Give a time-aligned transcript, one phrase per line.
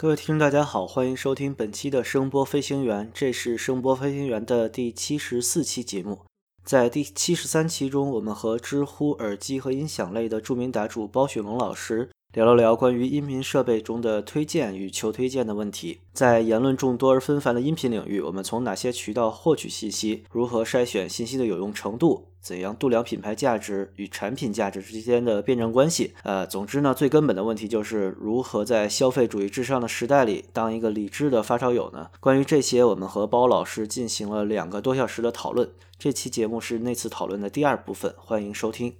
[0.00, 6.20] 各位听众，大家好，欢迎收听本期的声波飞行员，这是声波飞行员的第七十四期节目。
[6.64, 12.08] 在第七十三期中，我们和知乎耳机和音响类的著名答主包雪龙老师。
[12.32, 15.98] 聊了聊关于音频设备中的推荐与求推荐的问题。
[16.14, 20.24] 在言论众多而纷繁的音频领域，我们从哪些渠道获取信息？
[20.30, 22.28] 如何筛选信息的有用程度？
[22.40, 26.14] 怎样度量品牌价值与产品价值之间的辩证关系？
[26.22, 32.10] 呃，总之呢，最根本的问题就是如何在消费主义至上的时代里当一个理智的发烧友呢？
[32.18, 35.70] 关于这些，我们和包老师进行了两个多小时的讨论。
[35.98, 38.94] 这期节目是那次讨论的第二部分，欢迎收听。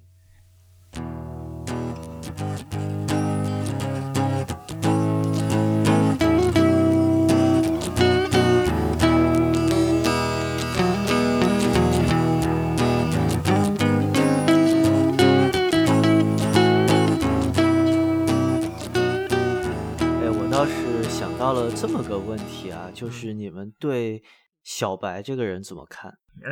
[21.53, 24.23] 到了这么个问题啊，就是你们对
[24.63, 26.17] 小白这个人怎么看？
[26.45, 26.51] 哎，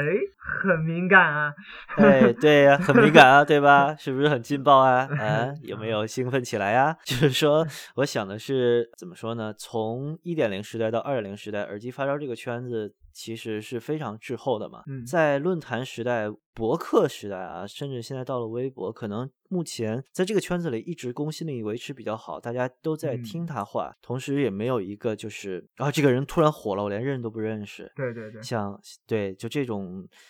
[0.62, 1.53] 很敏感啊！
[1.97, 3.94] 哎，对呀，很敏感啊，对吧？
[3.98, 5.08] 是不是很劲爆啊？
[5.19, 6.97] 啊， 有没有兴奋起来呀？
[7.05, 9.55] 就是说，我想的是怎么说呢？
[9.56, 12.94] 从一点零时代到二点零时代，耳机发烧这个圈子。
[13.11, 27.91] 其实是非常滞后的嘛，嗯在论坛时代、博客时代啊，甚至现在到了微博，可能目前在这个圈子里一直公信力维持比较好，大家都在听他话，同时也没有一个就是啊，这个人突然火了，我连认都不认识。
[27.97, 29.78] 对对对，像对就这种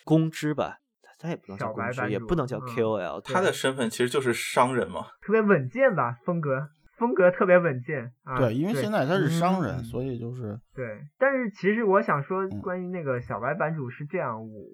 [0.05, 0.79] 公知吧，
[1.19, 6.71] 他也不能叫公知，也不能叫 KOL，他的身份其实就是商人嘛，特别稳健吧，风格。
[6.99, 10.99] 风格特别稳健啊，对，因为现在他是商人，所以就是对。
[11.17, 14.65] 但是其实我想说，关于那个小白版主是这样，我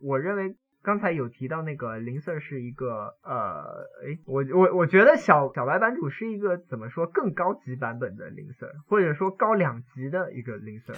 [0.00, 10.96] 我认为刚才有提到那个林 Sir 是一个呃，哎，我我我觉得小小白版主是一个怎么说更高级版本的林 Sir，或者说高两级的一个林 Sir，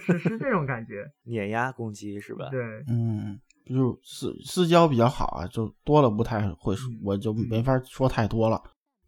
[0.00, 2.48] 是是这种感觉， 碾压攻击是吧？
[2.50, 8.58] 对，嗯，就私私交比较好啊，就多了不太会说，我就没法说太多了。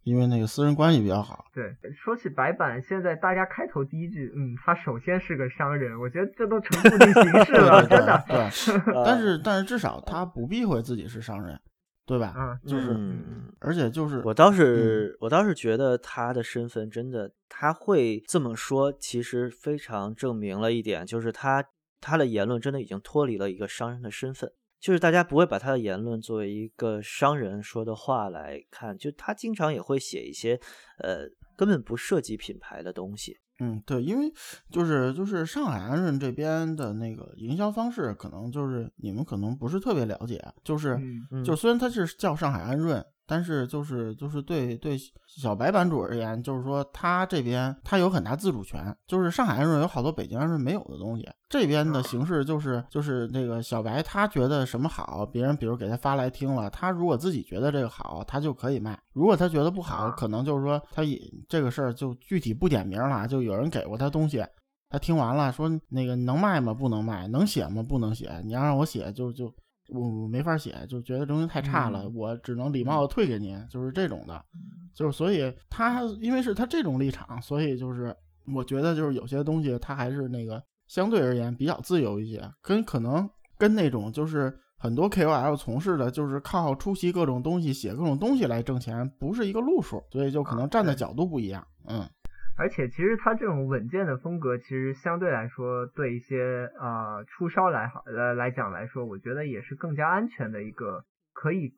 [0.03, 1.45] 因为那个私人关系比较好。
[1.53, 8.23] 对，说起白板，现在大家开头第一句，嗯，他首先是个商人，我觉得这都成固定形式了， 真的。
[8.27, 8.49] 对，
[9.05, 11.59] 但是但是至少他不避讳自己是商人，
[12.05, 12.33] 对吧？
[12.37, 12.95] 嗯，就是，
[13.59, 21.63] 而且就是我倒是我倒是觉得他的身份真的，他会这么说，其实非常证明了一点，就是他
[22.01, 24.49] 他的言论真的已经脱离了一个商人的身份。
[24.79, 30.59] 就是大家不会把他的言论作为一个商人说的话来看，就他经常也会写一些，
[30.99, 33.37] 呃，根本不涉及品牌的东西。
[33.59, 34.31] 嗯，对，因为
[34.71, 40.97] 就是就是上海安润这边的那个营销方式，可能就是你们可能不是特别了解，就是
[41.45, 43.05] 就虽然他是叫上海安润。
[43.29, 44.97] 但是就是就是对对
[45.27, 64.43] 小白版主而言，就是说他这边他有很大自主权，就是上海安润有好多北京安润没有的东西，这边的形式就是就是那个小白他觉得什么好，别人比如给他发来听了，他如果自己觉得这个好，他就可以卖；如果他觉得不好，可能就是说他也这个事儿就具体不点名了，就有人给过他东西，
[64.89, 66.73] 他听完了说那个能卖吗？
[66.73, 67.83] 不能卖，能写吗？
[67.83, 69.53] 不能写，你要让我写就就。
[69.91, 74.43] 我我没法写，就觉得东西太差了，我只能礼貌的退给您，就是这种的，
[74.93, 78.15] 就是所以他因为是他这种立场，所以就是
[78.53, 92.07] 我觉得就是有些东西他还是那个相对而言比较自由一些，跟可能跟那种就是很多 KOL 从事的就是靠出席各种东西写各种东西来挣钱，不是一个路数，所以就可能站的角度不一样，嗯。
[92.59, 101.73] 而且其实他这种稳健的风格，其实相对来说，对一些呃出烧来好呃来讲来说，我觉得也是更加安全的一个，可以，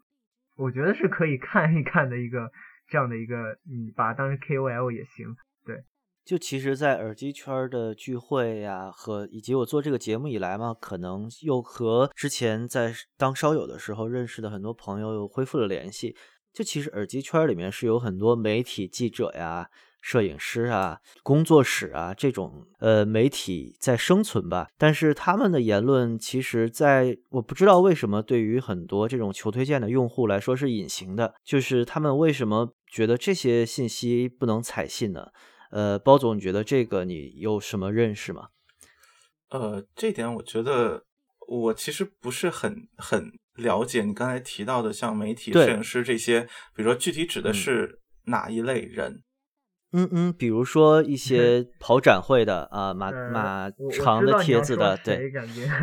[0.58, 2.52] 我觉得是可以看一看的一个
[2.90, 5.36] 这样的一个，你把它当成 KOL 也行。
[5.64, 5.84] 对，
[6.26, 16.16] 就其实，在耳机圈的聚会呀，和以及我做这个节目以来嘛，可能又和之前在当烧友的时候认识的很多朋友又恢复了联系。
[16.52, 19.70] 就其实耳机圈里面是有很多媒体记者呀。
[20.02, 35.28] 摄影师啊，工作室啊，这种呃媒体在生存吧，但是他们的言论其实，在我不知道为什么对于很多这种求推荐的用户来说是隐形的，就是他们为什么觉得这些信息不能采信呢？
[35.70, 38.48] 呃，包总，你觉得这个你有什么认识吗？
[39.50, 41.06] 呃，这点我觉得
[41.48, 44.02] 我其实不是很很了解。
[44.04, 46.42] 你刚才提到的像媒体、摄影师这些，
[46.76, 49.12] 比如说具体指的是哪一类人？
[49.12, 49.24] 嗯
[49.94, 55.32] 嗯嗯，比如说一些 跑展会的啊，马马长的帖子的，对，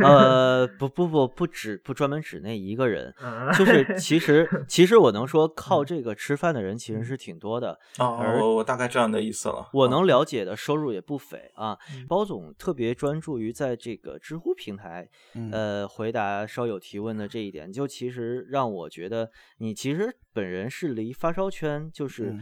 [0.03, 3.15] 呃，不不不，不止不专门指那一个人，
[3.57, 9.69] 就是其实其实我能说 靠这个吃饭的人其实是挺多的啊，我我大概这样的意思了。
[9.75, 11.77] 我能了解的收入也不菲啊。
[12.09, 15.09] 包总特别专注于在这个知乎平台，
[15.53, 22.35] 呃，回答稍有提问的这一点，就其实让我觉得你其实本人是离发烧圈就是。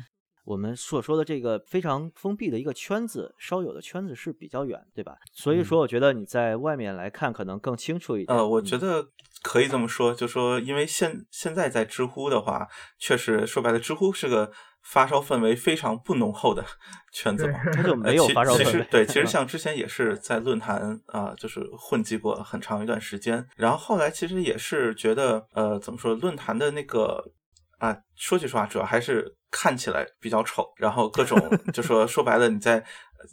[0.47, 5.17] 我们所说的这个非常封闭的一个圈子，稍有的圈子是比较远，对吧？
[5.33, 8.39] 所以说，我觉得你在外面来看可能更清楚一点。
[8.39, 9.09] 呃，我觉得
[9.43, 14.53] 可以这么说，就说因为现现在在知乎的话，确实说白了，知乎是个
[14.83, 16.65] 发烧氛围非常不浓厚的
[17.13, 18.65] 圈子嘛， 它就没有发烧氛围。
[18.65, 27.33] 其实对，其 实像之前也是在论坛啊，就是混迹过很长一段时间，然后后来其实也是觉得，呃，怎么说，论坛的那个。
[27.79, 31.39] 啊，说句实话，主要还是看起来比较丑，然后各种
[31.73, 32.83] 就说说白了，你在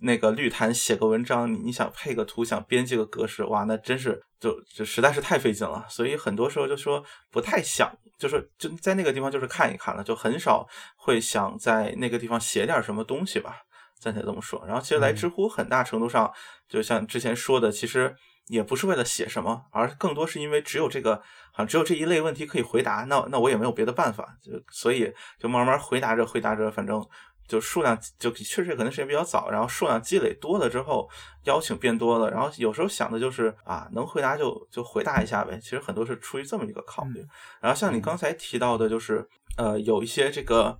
[0.01, 5.86] 那个绿坛写个文章，你你想配个图，想编辑个格式，哇，那真是就就实在是太费劲了。
[5.90, 7.01] 所以很多时候就说
[7.31, 10.68] 不太想，就说就在那个地方就是看一看了，就很少
[10.98, 13.62] 会想在那个地方写点什么东西吧，
[14.00, 14.62] 暂且这么说。
[14.68, 16.30] 然后其实来知乎很大程度上，
[16.68, 18.13] 就像之前说的，其实。
[18.48, 21.16] 也不是为了写什么，而更多是因为只有这个，
[21.51, 27.01] 好像只有这一类问题可以回答，那那我也没有别的办法，就所以就慢慢回答着回答着，反正
[27.48, 31.10] 就数量就确实可能时间比较早，然后数量积累多了之后，
[31.45, 37.25] 邀请变多了，然后有时候想的就是啊，能回答就就回答一下呗，其实很多是出于这么一个考虑。
[37.62, 40.78] 然后像你刚才提到的，就是呃有一些这个。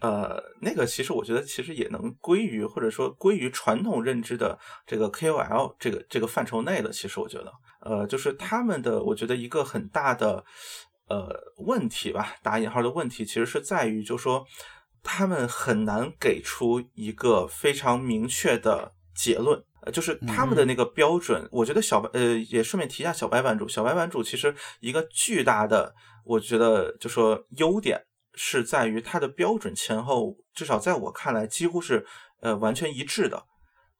[0.00, 6.90] 呃，那个其实我觉得其实也能归于或者说归于传统认知的这个 KOL 这个这个范畴内的。
[6.90, 7.52] 其实我觉得，
[7.82, 10.42] 呃，就是他们的我觉得一个很大的
[11.08, 14.46] 呃问题吧，打引号的问题，其实是在于，就说
[15.02, 21.46] 他们很难给出一个非常明确的结论，呃，就是他们的那个标准。
[21.52, 25.94] 我觉得小白呃也顺便提一下小白版主，小白版主其实一个巨大的
[26.24, 28.02] 我觉得就说优点。
[28.34, 32.06] 是在于它的标准前后，至少在我看来几乎是
[32.40, 33.44] 呃完全一致的，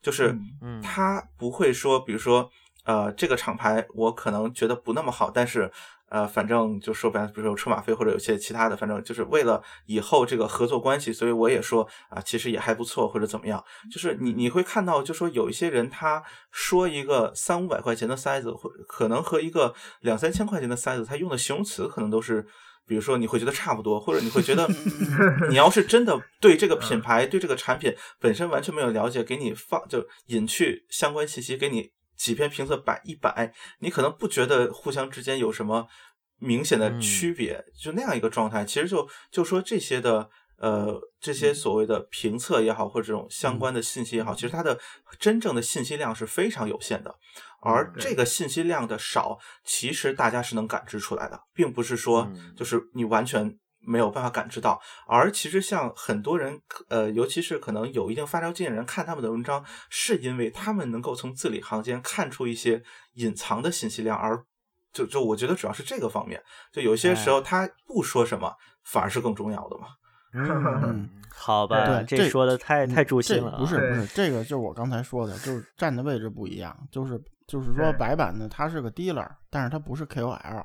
[0.00, 0.38] 就是
[0.82, 2.50] 它不会说，比如说
[2.84, 5.70] 呃这个厂牌我可能觉得不那么好，但是
[6.08, 13.62] 呃反正就说白了，比如说车马费或者有些其他的，反正就是为了以后这个合作关系，所以我也说啊其实也还不错或者怎么样，
[13.92, 22.46] 就是你你会看到，就说有一些人他说一个三五百块钱的塞子，或可能和一个两三千块钱的塞子，他用的形容词可能都是。
[22.90, 24.68] 比如说，你会觉得差不多，或者你会觉得，
[25.48, 35.86] 你要是真的对这个品牌、对这个产品本身完全没有了解，给你放就隐去相关信息，给你几篇评测摆一摆，你可能不觉得互相之间有什么
[36.40, 38.64] 明显的区别，就那样一个状态。
[38.64, 40.28] 其实就就说这些的。
[40.60, 44.78] 呃，这些所谓的评测也好，或者这种相关的信息也好，其实它的
[45.18, 47.14] 真正的信息量是非常有限的。
[47.62, 54.80] 而这个信息量的少，其实大家是能感知出来的，并不是说就是你完全没有办法感知到。
[55.06, 62.82] 而其实像很多人，呃，尤其是可能有一定发烧经验的人看他们的文章，是因为他们能够从字里行间看出一些
[63.14, 64.44] 隐藏的信息量，而
[64.92, 66.42] 就就我觉得主要是这个方面。
[66.72, 68.54] 就有些时候他不说什么，
[68.84, 69.88] 反而是更重要的嘛。
[70.34, 73.58] 嗯，好吧，对这说的太太诛心了。
[73.58, 76.76] 不是不是，这个就是我刚才说的，就是站的位置不一样。
[76.90, 80.64] 就是就是说，白板呢，他是个 dealer，但是他不是 KOL。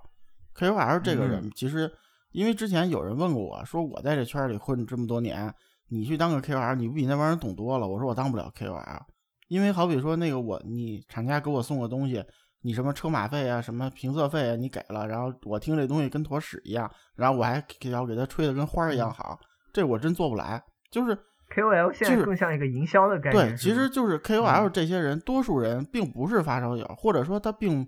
[0.56, 1.92] KOL 这个人，其实
[2.32, 5.54] 因为之前有人问过我说，我在这圈里混这么多年，
[5.90, 7.88] 你去当个 KOL，你不比那帮人懂多了？
[7.88, 9.02] 我说我当不了 KOL，
[9.48, 12.24] 因为好比说那个我，你厂家给我送个东西。
[12.62, 19.40] 你什么车马费啊，什么评测费啊，你给了，然后我听这东西跟坨屎一样，然后我还要给他吹的跟花儿一样好，
[19.76, 20.64] 这我真做不来。
[20.90, 21.14] 就是
[21.54, 23.50] KOL 现在更像一个营销的概念。
[23.50, 27.86] 对，其实就是 KOL 这些人，多数人并不是发烧友，或者说他并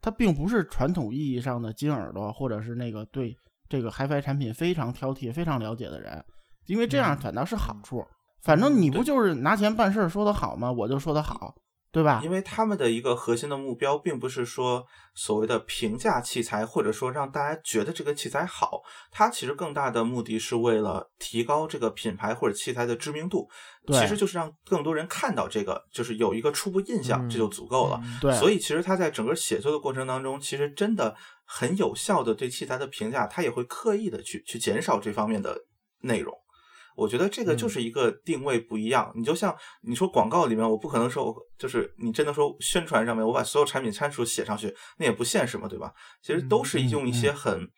[0.00, 3.36] 他并不是传统意义上的金耳朵，或者是那个对
[3.68, 6.24] 这个 HiFi 产品非常挑剔、非常了解的人，
[6.64, 8.02] 因为这样反倒是好处。
[8.42, 10.72] 反正你不就是拿钱办事儿说的好吗？
[10.72, 11.54] 我就说的好。
[11.96, 12.20] 对吧？
[12.22, 14.84] 因为他们的一个核心的目标，并不是说
[15.14, 23.48] 所谓的评价器材，或者说让大家觉得这个器材好，它其实更大的目的是为了提高这个品牌或者器材的知名度。
[23.88, 27.98] 其实就是让更多人看到这个，就是有一个初步印象，这就足够了。
[28.20, 35.56] 对，所以其实他在整个写作的过程当中，其实真的很有效的对器材的评价，他也会刻意的去去减少这方面的
[36.02, 36.36] 内容。
[36.96, 39.12] 我觉得这个就是一个定位不一样。
[39.14, 45.92] 你就像你说广告里面，我不可能说，就是你真的说宣传上面，我把所有产品参数写上去，那也不现实嘛，对吧？
[46.22, 47.70] 其实都是用一些很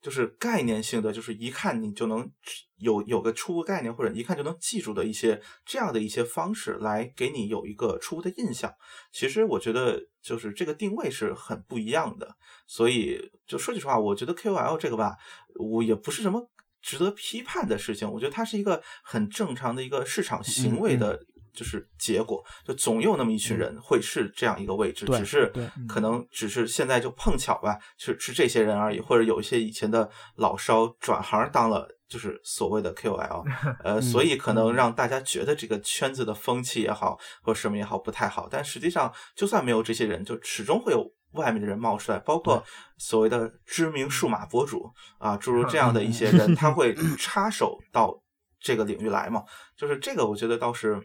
[0.00, 2.30] 就是概念性的，就是一看你就能
[2.78, 8.72] 有有个初步概念，或者一看就能记住的一些这样的一些方式来给你有一个初步的印象。
[9.12, 12.36] 其实我觉得就是这个定位是很不一样的。
[12.66, 15.16] 所以就说句实话，我觉得 KOL 这个吧，
[15.56, 16.48] 我也不是什么
[16.82, 18.10] 值得批判的事情。
[18.10, 21.20] 我觉得它是一个很正常的一个市场行为的。
[21.52, 25.52] 就是结果，就总有那么一群人会是这样一个位置，只是
[25.88, 33.44] 可能只是现在就碰巧吧，是是这些人而已，或者有一些以前的老烧转行当了，就是所谓的 KOL，
[33.82, 38.46] 呃，所以可能让大家觉得这个圈子的风气也好，或什么也好不太好。
[38.48, 42.62] 但实际上，就算没有这些人，就始终会有外面的人冒出来，包括
[42.98, 48.22] 所谓的知名数码博主啊，诸如这样的一些人，他会 插手到
[48.58, 49.44] 这个领域来嘛。
[49.76, 51.00] 就是这个，我觉得倒是。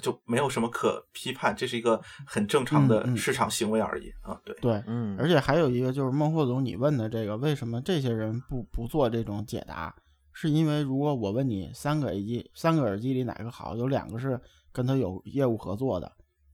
[0.00, 4.40] 就没有什么可批判，这是一个很正常的市场行为而已啊。
[4.46, 9.94] 对对，嗯，而且还有一个就是孟获总，你问的这个，为什么这些人不不做这种解答？
[10.32, 14.40] 是因为如果我问你三个耳机，三个耳机里哪个好，有两个是
[14.72, 16.10] 跟他有业务合作的，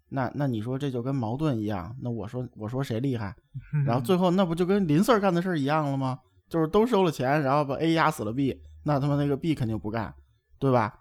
[0.08, 1.94] 那那你说这就跟矛盾一样？
[2.02, 3.34] 那我说我说谁厉害？
[3.86, 6.18] 然后最后那不就跟林 Sir 干的事儿一样了吗？
[6.48, 10.14] 就是都收了钱，然后把 A 压死了 B，那他妈那个 B 肯定不干，
[10.60, 10.94] 对吧？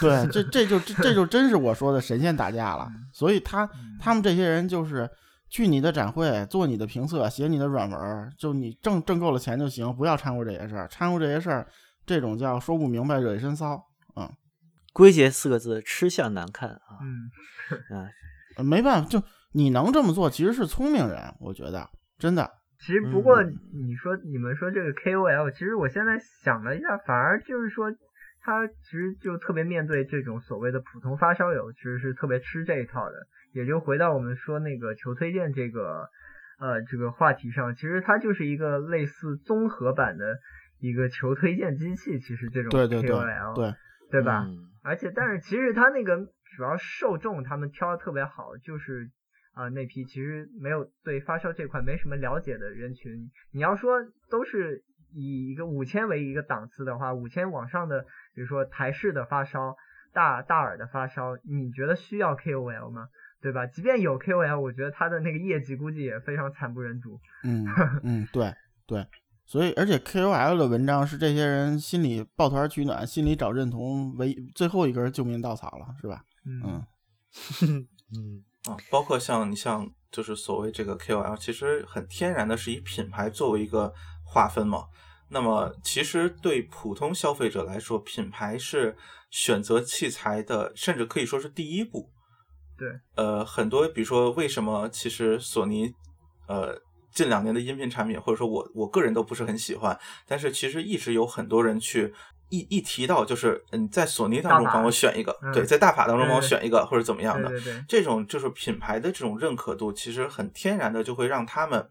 [0.00, 2.90] 对，这这就这就真是我说的神仙打架了。
[3.12, 3.68] 所以他
[4.00, 5.08] 他们这些人就是
[5.50, 10.88] 去你的展会做你的评测，写你的软文，就你挣挣够了钱就行，不要掺和这些事儿。
[10.88, 11.66] 掺和这些事儿，
[12.06, 13.78] 这种叫说不明白，惹一身骚。
[14.16, 14.26] 嗯，
[14.94, 16.98] 归结四个字：吃相难看啊。
[17.02, 17.28] 嗯，
[17.98, 18.08] 啊，
[18.58, 22.50] 没办法，就你能这么做，其实是聪明人，我觉得真的。
[22.80, 27.92] 其实不过你说你们说这个 KOL，其实我现在想了一下，反而就是说。
[28.44, 33.14] 他其实就特别面对这种所谓的普通发烧友，其实是特别吃这一套的。
[33.52, 36.08] 也就回到我们说那个求推荐这个
[36.58, 40.38] 呃这个话题上，其实它就是一个类似综合版的
[40.80, 42.18] 一个求推荐机器。
[42.18, 43.74] 其实这种 KOL 对
[44.10, 44.44] 对吧？
[44.82, 49.10] 而且但是其实它那个主要受众他们挑的特别好，就是
[49.54, 53.30] 啊那批其实没有对发烧这块没什么了解的人群。
[53.52, 53.98] 你要说
[54.30, 58.04] 都是以一个五千为一个档次的话，五千往上的。
[58.34, 59.76] 比如说台式的发烧，
[60.14, 63.08] 大大耳的发烧，你觉得需要 KOL 吗？
[63.42, 63.66] 对吧？
[63.66, 67.20] 即便有 KOL，我觉得他的那个业绩估计也非常惨不忍睹。
[67.44, 67.66] 嗯
[68.04, 68.54] 嗯，对
[68.86, 69.06] 对，
[69.44, 76.24] 所以而且 KOL 的文章是这些人心里抱团取暖、心里找认同唯最后一根救命稻草了，是吧？
[76.44, 76.84] 嗯
[78.14, 83.92] 嗯 啊，包括像你像就是所谓这个 KOL，其实很天然的是以品牌作为一个
[84.24, 84.86] 划分嘛。
[85.28, 88.94] 那么，其实对普通消费者来说，品牌是
[89.30, 92.10] 选择器材的，甚至可以说是第一步。
[92.76, 95.94] 对，呃，很多，比如说，为什么其实索尼，
[96.46, 96.78] 呃，
[97.10, 102.12] 近两年的音频产品，或者说我我个人都不是很喜欢，但是其实一直有很多人去
[102.56, 107.50] 一一提到，就是嗯，在索尼当中帮我选一个，对，在大法当中帮我选一个，或者怎么样的，
[107.88, 111.88] 这种就是品牌的这种认可度，其实很天然的就会让他们。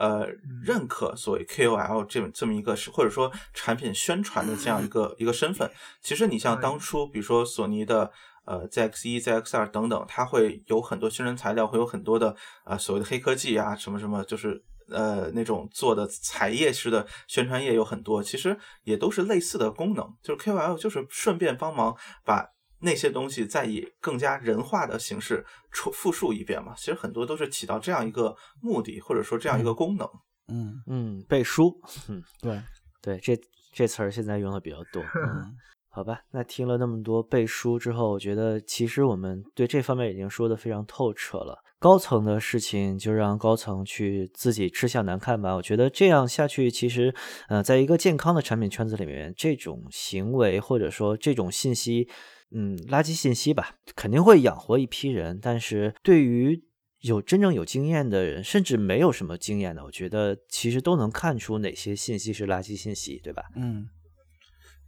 [0.00, 0.24] 呃，
[0.62, 5.68] 认可所谓 KOL 这么这么一个是或者说产品宣传的这样一个一个身份。
[6.00, 8.08] 其实你像当初，比如说索尼的
[8.44, 22.46] 呃 ZX 一、ZX 二等等，它会有很多宣传材料，会有很多的呃所谓的黑科技啊，什么什么，就是呃那种做的彩页式的宣传页有很多，其实也都是类似的功能，就是 KOL 就是顺便帮忙把。
[22.80, 26.74] 那些东西再以更加人化的形式复复述一遍嘛？
[26.76, 30.08] 其实很多都是起到这样一个目的，或者说这样一个功能。
[30.46, 31.76] 嗯嗯，背书。
[32.08, 32.62] 嗯，对
[33.02, 33.36] 对，这
[33.72, 35.02] 这词儿现在用的比较多。
[35.26, 35.56] 嗯，
[35.88, 41.58] 好吧，那听了那么多背书之后，我觉得其实我们对这方面已经说的非常透彻了。
[41.78, 45.54] 高层的事情就让高层去自己吃相难看吧。
[45.54, 47.14] 我觉得这样下去，其实
[47.48, 52.08] 呃，在一个健康的产品圈子里面，这种行为或者说这种信息。
[52.50, 56.64] 嗯，垃圾信息吧，肯定会养活一批人，但是对于
[57.00, 63.42] 有真正有经验的人，甚至没有什么经验的，我觉得其实都能看出哪些信息是垃圾信息，对吧？
[63.54, 63.86] 嗯，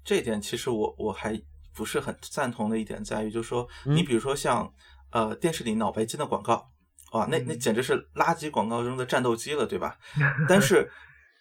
[0.02, 1.38] 这点其实我我还
[1.74, 4.72] 不是很赞同的一点在于，就是说，你比如说像
[5.10, 6.69] 呃电视里脑白金的广告，
[7.12, 9.96] 哇，那那简直是垃圾广告中的战斗机了，对吧？
[10.48, 10.90] 但是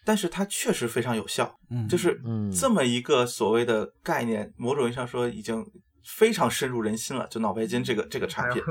[0.05, 1.53] 但是它确实非常有效，
[1.89, 2.19] 就是
[2.51, 5.65] 这么一个所谓的概念，某种意义上说已经。
[6.17, 8.63] 非常深入人心了，就脑白金这个这个产品，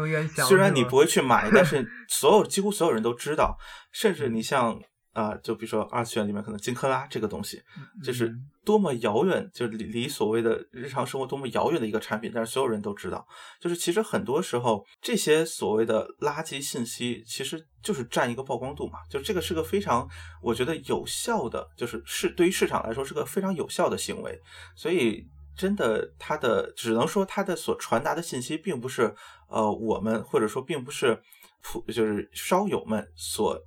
[0.45, 3.57] 虽然你不会去买，但是 所有几乎所有人都知道。
[3.93, 4.77] 甚至你像
[5.13, 7.61] 啊，就比如说二次元里面可能金克拉这个东西，
[8.05, 8.33] 就是
[8.65, 13.27] 多么遥远，就离离所谓的日常生活多么遥远的一个产品，但是所有人都知道。
[13.61, 19.01] 就是其实很多时候这些所谓的垃圾信息，其实就是占一个曝光度嘛。
[19.11, 20.09] 就这个是个非常
[20.41, 24.41] 我觉得有效的，就是市对于市场来说是个非常有效的行为。
[24.77, 29.13] 所以真的，它的只能说它的所传达的信息，并不是
[29.49, 31.21] 呃我们或者说并不是
[31.61, 33.61] 普就是烧友们所。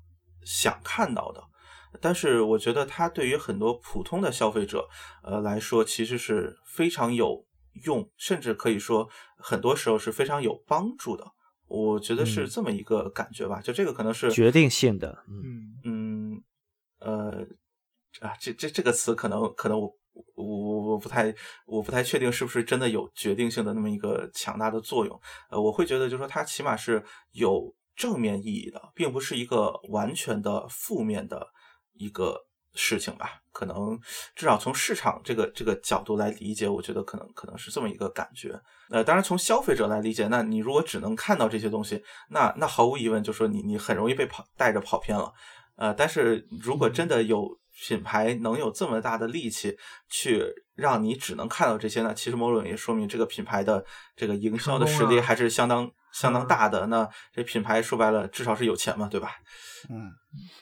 [0.43, 1.43] 想看到的，
[1.99, 4.87] 但是我觉得它对于很多普通的消费者，
[5.23, 7.45] 呃来说，其实是非常有
[7.83, 11.25] 用，甚至可以说很多时候是非常有帮助的。
[11.67, 13.61] 我觉得是这么一个感觉吧。
[13.61, 16.43] 就这个可能是决定性的，嗯嗯
[16.99, 17.45] 呃
[18.19, 19.93] 啊，这这这个词可能可能我
[20.35, 21.33] 我我我不太
[21.65, 25.21] 我不太确定是不是真的有决定性的那么一个强大的作用。
[25.49, 27.73] 呃，我会觉得就是说它起码是有。
[28.01, 31.47] 正面意义的，并不是一个完全的负面的
[31.93, 32.35] 一个
[32.73, 33.39] 事情吧？
[33.51, 33.99] 可能
[34.35, 38.59] 至少从市场这个这个角度来理解，我觉得可能可能是这么一个感觉。
[38.89, 45.31] 呃，当然从消费者来理解，那你如果只能看到这些东西，那那毫无疑问就说你你很容易被跑带着跑偏了。
[45.75, 47.47] 呃，但是如果真的有
[47.85, 49.77] 品牌能有这么大的力气
[50.09, 50.43] 去
[50.73, 52.15] 让你只能看到这些呢？
[52.15, 55.91] 其实某种也说明这个品牌的这个营销的实力还是相当。
[56.13, 59.31] 相当大的那这品牌说白了至少是有钱嘛，对吧？
[59.89, 60.11] 嗯，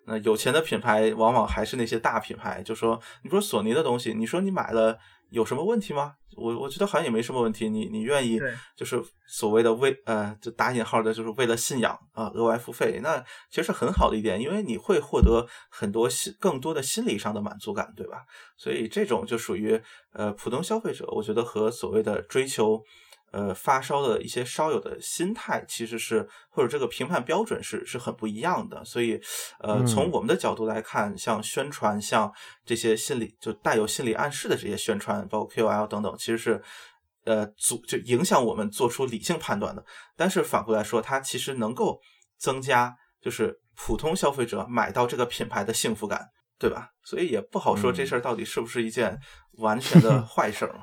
[0.05, 2.63] 那有钱的品牌往往还是那些大品牌。
[2.63, 4.97] 就说你说索尼的东西，你说你买了
[5.29, 6.13] 有什么问题吗？
[6.37, 7.67] 我我觉得好像也没什么问题。
[7.67, 8.39] 你你愿意
[8.77, 18.23] 就是所谓的为呃就打引号的就是为了信仰啊额外付费，那其实是很好的一点，因为你会获得很多心更多的心理上的满足感，对吧？
[18.55, 19.81] 所以这种就属于
[20.13, 22.81] 呃普通消费者，我觉得和所谓的追求。
[23.31, 28.83] 呃，发烧的一些烧友的心态其实是，或者这个评判标准是是很不一样的。
[28.83, 29.21] 所以，
[29.59, 32.31] 呃，从我们的角度来看，像宣传，像
[32.65, 36.61] 这些心理就带有心理暗示的这些宣传，包括 KOL 等等，其实是
[37.25, 39.85] 呃阻就影响我们做出理性判断的。
[40.15, 41.99] 但是反过来说，它其实能够
[42.37, 46.89] 增加就是普通消费者买到这个品牌的幸福感，对吧？
[47.03, 49.19] 所以也不好说这事儿到底是不是一件
[49.59, 50.79] 完全的 坏事儿。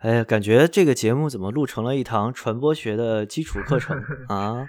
[0.00, 4.66] 哎呀，感觉这个节目怎么录成了一堂传播学的基础课程 啊？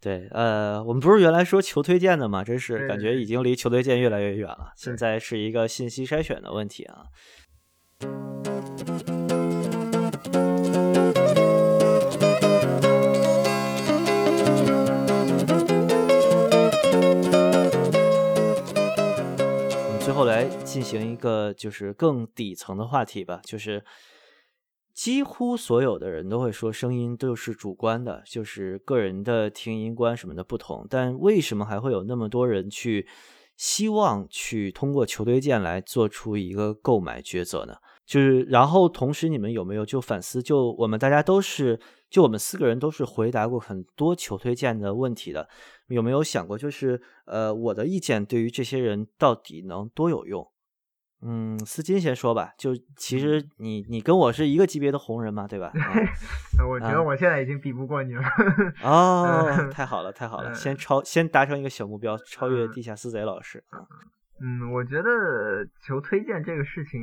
[0.00, 2.42] 对，呃，我们不是原来说求推荐的嘛？
[2.42, 4.72] 真是感觉已经离求推荐越来越远了。
[4.76, 7.04] 现在是一个信息筛选的问题啊。
[20.74, 23.84] 进行一个就是更底层的话题吧，就是
[24.92, 30.84] 几乎所有的人都会说声音都是主观的，就是个人的听音观什么的不同。
[30.90, 33.06] 但为什么还会有那么多人去
[33.56, 37.76] 希望去通过球推荐来做出一个购买抉择呢？
[38.04, 40.42] 就是，然后同时你们有没有就反思？
[40.42, 41.78] 就我们大家都是，
[42.10, 45.48] 就我们四个人都是回答过很多球推荐的问题的。
[45.86, 50.50] 有没有想过，就是呃，我的意见对于这些人到底能多有用？
[51.26, 52.52] 嗯，思金先说吧。
[52.58, 55.72] 就其实你你跟我是一个级别的红人嘛，对吧？
[56.68, 58.22] 我觉得我现在已经比不过你了。
[58.82, 63.64] 哦， 太好了，太好了，先超先达成一个小目标，超越地下私贼老师。
[64.40, 67.00] 嗯，我觉得求推荐这个事情，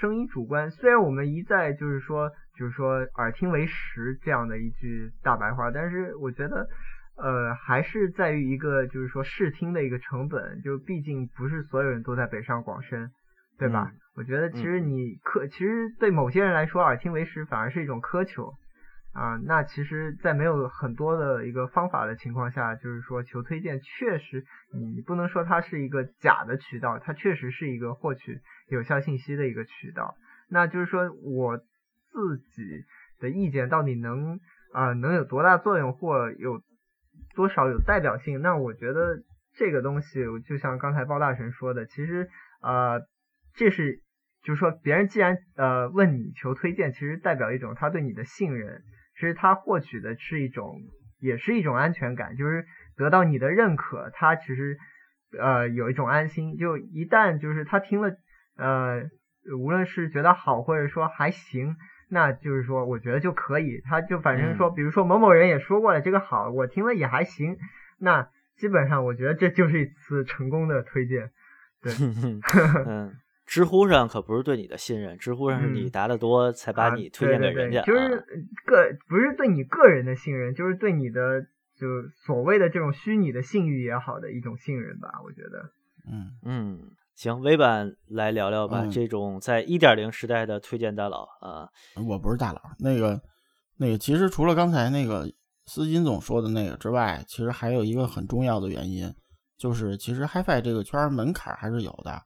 [0.00, 0.70] 声音主观。
[0.70, 6.66] 虽然我们一再就是说，就是说耳听为实这样的一句大白话，但是我觉得。
[7.22, 13.10] 呃，还是在于一个，就是说试听的一个成本，就毕竟不是所有人都在北上广深，
[13.60, 13.92] 对吧？
[14.16, 18.54] 我觉得其实你苛，其实对某些人来说，耳听为实反而是一种苛求
[19.12, 19.38] 啊。
[19.44, 30.16] 那其实，在没有很多的一个方法的情况下，就是说求推荐，确实你不能说它是一个假的渠道，它确实是一个获取有效信息的一个渠道。
[30.48, 32.84] 那就是说我自己
[33.20, 34.40] 的意见到底能
[34.72, 36.62] 啊能有多大作用，或有。
[37.36, 38.40] 多少有代表性？
[38.40, 39.22] 那我觉得
[39.54, 42.28] 这个东西，就像刚才包大神说的，其实
[42.60, 43.00] 呃，
[43.54, 44.02] 这是
[44.42, 48.82] 就是说，别人既然呃问你求推荐，其实代表一种他对你的信任，
[49.14, 50.80] 其实他获取的是一种，
[51.18, 52.64] 也是一种安全感，就是
[52.96, 54.78] 得到你的认可，他其实
[55.38, 56.56] 呃有一种安心。
[56.56, 58.16] 就一旦就是他听了
[58.56, 59.02] 呃，
[59.58, 61.76] 无论是觉得好，或者说还行。
[62.12, 67.56] 那就是说，我觉得就可以，他就反正说，比如说某某人也说过了，这个好，我听了也还行。
[68.00, 71.30] 那基本上，我觉得这就是一次成功的推荐。
[71.80, 71.92] 对，
[72.84, 73.14] 嗯，
[73.50, 77.82] 知乎上可不是对你的信任，知乎上是你答的多才把你推荐给人家。
[77.82, 78.24] 就是
[78.64, 81.42] 个不是对你个人的信任，就是对你的
[81.76, 81.88] 就
[82.24, 85.68] 所谓的这种虚拟的信誉也好的一种信任吧，我觉得。
[86.08, 86.78] 嗯嗯，
[87.16, 91.68] 行，微版来聊聊吧，这种在一点零时代的推荐大佬啊。
[92.06, 93.20] 我不是大佬，那个
[93.78, 95.28] 那个，其实除了刚才那个
[95.66, 99.12] 司金总说的那个之外，其实还有一个很重要的原因，
[99.58, 102.22] 就是其实 HiFi 这个圈门槛还是有的，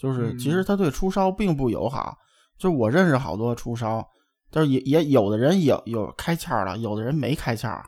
[0.00, 2.16] 就是其实他对出烧并不友好。
[2.58, 4.04] 就我认识好多出烧，
[4.50, 7.80] 就是也也有的人有有开窍了，有的人没开窍，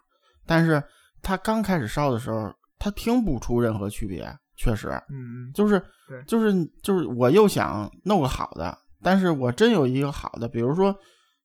[0.47, 0.83] 但是
[1.23, 4.31] 他刚开始烧的时候，他听不出任何区别。
[4.55, 5.83] 确实，嗯就是，
[6.27, 10.95] 就是就是我又想弄个好的，但是我真有一个好的，比如说，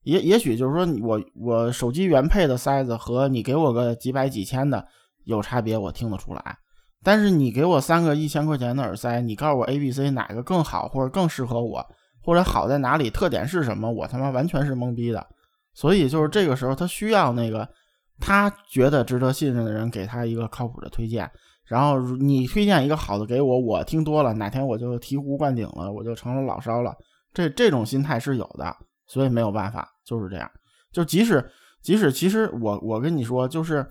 [0.03, 4.86] 也也许就是说我我手机原配的塞子和你给我个几百几千的
[5.23, 6.58] 有差别，我听得出来。
[7.07, 11.81] 但是你给我三个一千块钱的耳塞，你告诉我 A、B、C 哪个更好，或者更适合我，
[12.21, 15.25] 或者好在哪里，特点是什么，我他妈完全是懵逼的。
[15.73, 17.65] 所以就是这个时候，他需要那个
[18.19, 21.31] 他觉得值得信任的人给他一个靠谱的推荐。
[21.63, 26.93] 然后你推荐一个好的给我，我听多了，哪天我就醍醐灌顶了，我就成了老烧了。
[27.33, 28.75] 这这种心态是有的，
[29.07, 30.51] 所以没有办法，就是这样。
[30.91, 31.49] 就即使
[31.81, 33.87] 即使其实我我跟你说，就是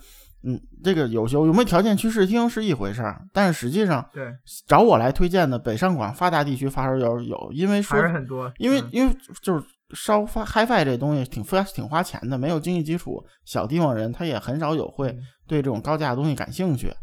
[0.47, 4.33] 嗯，这个有有有没有条件去试听是一回事儿，但是实际上对
[4.67, 15.09] 找我来推荐的北上广发达地区发烧友有，因为说很多，因为因为就是烧发 HiFi 这东西挺花挺花钱的，没有经济基础，小地方人他也很少有会
[15.49, 16.95] 对这种高价的东西感兴趣。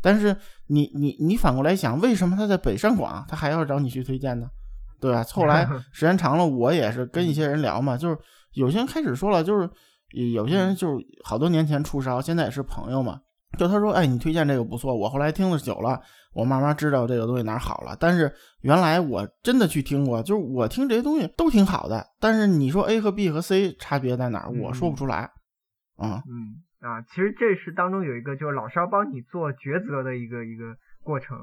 [0.00, 0.36] 但是
[0.66, 4.46] 你你你反过来想，为什么他在北上广他还要找你去推荐呢？
[5.00, 5.24] 对吧？
[5.32, 8.16] 后来 时间长了，我也是跟一些人聊嘛，就是
[8.52, 9.68] 有些人开始说了，就是
[10.12, 13.20] 有些人就是好多年前出烧，现在也是朋友嘛。
[13.58, 16.00] 就他说，哎，你推荐这个不错，我后来听了久了，
[16.32, 17.96] 我慢慢知道这个东西哪好了。
[18.00, 25.30] 但是原来我真的去听过，就是我听这些东西都挺好的，但是你说 A 和 B 和 C 差别在哪儿，我说不出来
[25.96, 26.22] 啊。
[26.28, 26.62] 嗯。
[26.82, 31.38] 啊，其实这是当中有一个，就是老烧帮你做抉择的一个一个过程。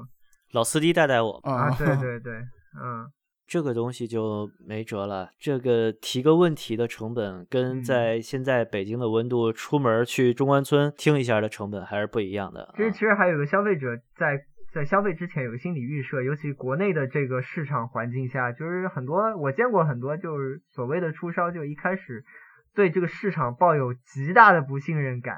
[0.52, 2.34] 老司机带带我啊，对对对，
[2.76, 3.08] 嗯，
[3.50, 5.28] 这个东西就没辙了。
[5.40, 12.72] 这个提个问题的成本，跟在现在北京的温度出门去中关村听一下的成本还是不一样的。
[12.76, 14.40] 其实，其实还有个消费者在
[14.72, 22.24] 在消费之前有个心理预设，尤其国内的这个市场环境下，就是很多我见过很多就是所谓的出烧，就一开始。
[22.72, 25.34] 对这个市场抱有极大的不信任感，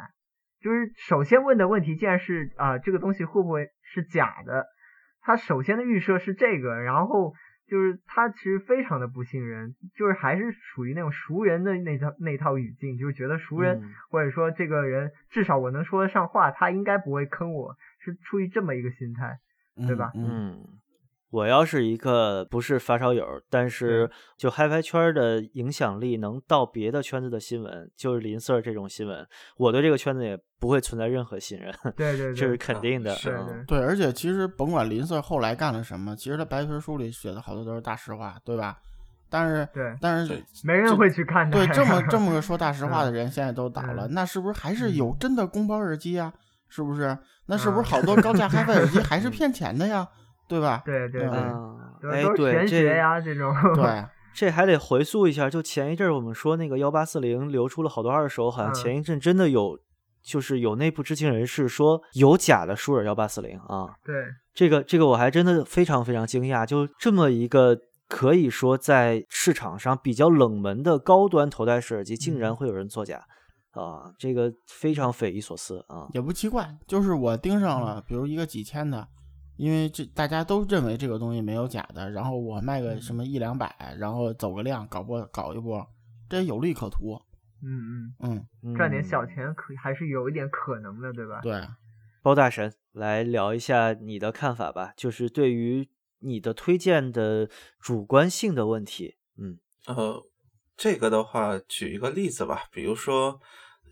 [0.60, 4.66] 就是首先问的问题，竟然是啊，这个东西会不会是假的？
[5.22, 7.32] 他首先的预设是这个，然后
[7.72, 13.80] 就是他其实非常的不信任，就是还是属于那种熟人的那套那套语境，就是觉得熟人
[14.10, 19.38] 或者说这个人至少我能说得上话，他应该不会坑我，是出于这么一个心态，
[19.86, 20.12] 对吧？
[20.14, 20.81] 嗯。
[21.32, 31.74] 我要是一个不是发烧友，但是就 HiFi 圈的影响力能到别的圈子的新闻，就是林 Sir 这种新闻，我对这个圈子也不会存在任何信任。
[31.96, 33.14] 对对， 这是肯定的。
[33.14, 38.76] 是对，而且其实甭管林 Sir 后来干了什么，其实他白皮书里写的好多都是大实话，对吧？
[39.30, 41.50] 但是，对，但是没人会去看。
[41.50, 46.30] 对，这么这么个说大实话的 人现在都倒了，那是不是还是有真的公包耳机啊？
[46.68, 47.16] 是不是？
[47.46, 50.06] 那是不是好多高价 HiFi 耳机还是骗钱的呀？
[50.52, 50.82] 对吧？
[50.84, 54.04] 对对对，哎，对，这呀这种，对，
[54.36, 55.48] 这还得回溯一下。
[55.48, 59.78] 就前一阵我们说那个幺八四零流出了好多二手，好像前一阵真的有，
[60.22, 63.88] 就是有内部知情人士说有假的舒尔幺八四零啊。
[64.04, 64.14] 对，
[64.52, 73.22] 这个这个我还真的非常非常惊讶，就这么一个可以说在市场上比较冷门的高端头戴式耳机，竟然会有人作假
[73.72, 74.12] 啊！
[74.18, 79.08] 这个非常匪夷所思啊，也不奇怪，就是我盯上了，比如一个几千的。
[79.62, 85.88] 因为这大家都认为这个东西没有假的，然后我卖个什么一两百，然后走个量，搞波搞一波，
[86.28, 87.16] 这有利可图。
[87.62, 91.40] 嗯嗯嗯，赚点小钱可还是有一点可能的，对吧？
[91.42, 91.64] 对，
[92.24, 97.48] 包大神来聊一下你的看法吧，就是对于你的推荐的
[97.78, 99.14] 主观性的问题。
[99.38, 100.20] 嗯呃，
[100.76, 103.40] 这个的话，举一个例子吧，比如说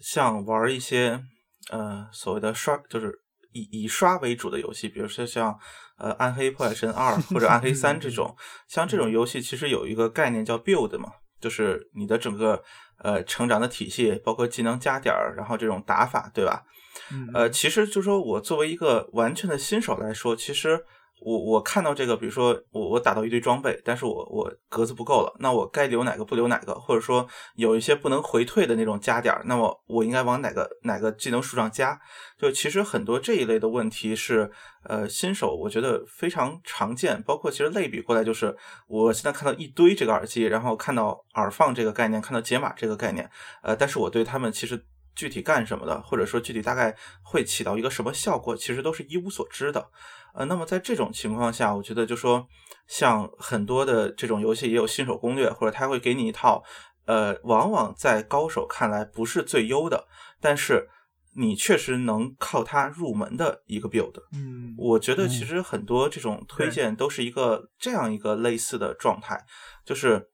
[0.00, 1.24] 像玩一些
[1.70, 3.22] 呃所谓的刷，就是。
[3.52, 5.58] 以以刷为主的游戏，比如说像
[5.98, 8.36] 呃《暗黑破坏神二》或者《暗黑三》这种，
[8.68, 11.10] 像这种游戏其实有一个概念叫 build 嘛，
[11.40, 12.62] 就是你的整个
[12.98, 16.62] 呃成长的体系，包括技能加点儿，然后这种打法，对吧？
[17.34, 20.84] 呃，其实就说我作为一个完全的新手来说，其实。
[21.20, 32.00] 我我看到这个，比如说我我打到一堆装备，但是我我格子不够了，那我该留哪个不留哪个，或者说有一些不能回退的那种加点儿，那么我应该往哪个哪个技能树上加？
[32.38, 34.50] 就其实很多这一类的问题是，
[34.84, 38.56] 呃，新手我觉得非常常见，包括其实类比过来就是，
[38.88, 43.30] 我现在看到一堆这个耳机，然后看到耳放这个概念，看到解码这个概念，
[43.62, 44.82] 呃，但是我对他们其实
[45.14, 49.90] 具体干什么的，或者说具体大概会起到一个什么效果，其实都是一无所知的。
[50.34, 52.46] 呃，那么在这种情况下，我觉得就说
[52.86, 56.62] 像很多的这种游戏也有新手攻略，或者他会给你一套，
[57.06, 60.06] 呃，往往在高手看来不是最优的，
[60.40, 60.88] 但是
[61.34, 64.14] 你确实能靠它入门的一个 build。
[64.32, 69.44] 嗯，我觉得其实很多这种推荐都是一个这样一个类似的状态，
[69.84, 70.29] 就是。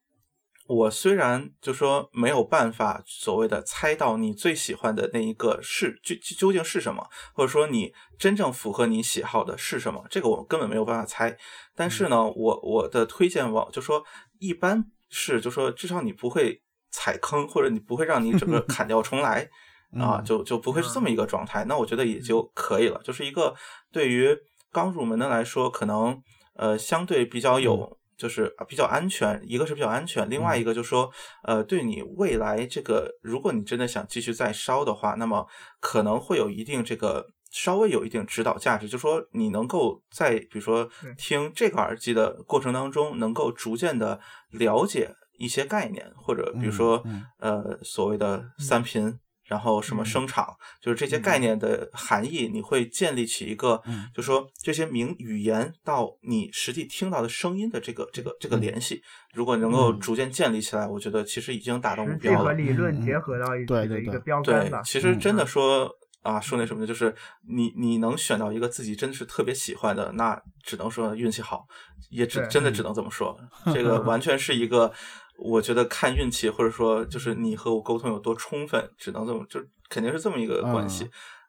[0.68, 11.36] 我虽然就说没有办法所谓的猜到你最喜欢的那一个是究究竟是什么，或者说你真正符合你喜好的是什么，这个我根本没有办法猜。
[11.74, 14.04] 但是呢，我我的推荐网就说
[14.40, 19.48] 一般是就说至少你不会踩坑，或者你不会让你整个 砍掉重来
[20.00, 21.64] 啊，就就不会是这么一个状态。
[21.66, 23.54] 那我觉得也就可以了，就是一个
[23.92, 24.36] 对于
[24.72, 26.20] 刚入门的来说，可能
[26.54, 27.95] 呃相对比较有。
[28.16, 31.10] 就是比较安全，一个是比较安全，另外一个就是说，
[31.42, 35.46] 呃，对你未来这个，如果你真的想继续再烧的话，那么
[35.80, 47.04] 可能会有一定这个稍微有一定指导价值，就说你能够在比如说听这个耳机的过程当中，能够逐渐的了解一些概念，或者比如说
[47.38, 49.18] 呃所谓的三频。
[49.46, 53.80] 然后什么声场，就是这些概念的含义，你会建立起一个，
[54.14, 59.00] 就说这些名语言到你实际听到的声音的这个这个这个联系，
[59.32, 62.44] 如果能够逐渐建立起来，我觉得其实已经达到目标了。
[62.44, 64.82] 和理论结合到一起的一个标杆吧。
[64.82, 65.88] 其实真的说
[66.22, 67.14] 啊，说那什么的，就是
[67.48, 71.64] 你你能选到一个自己真的是特别喜欢的，那只能说运气好，
[72.10, 73.38] 也只真的只能这么说，
[73.72, 74.92] 这个完全是一个。
[75.38, 81.08] 我觉得看运气，或者说就是你和我沟通有多充分，只能这么就肯定是这么一个关系。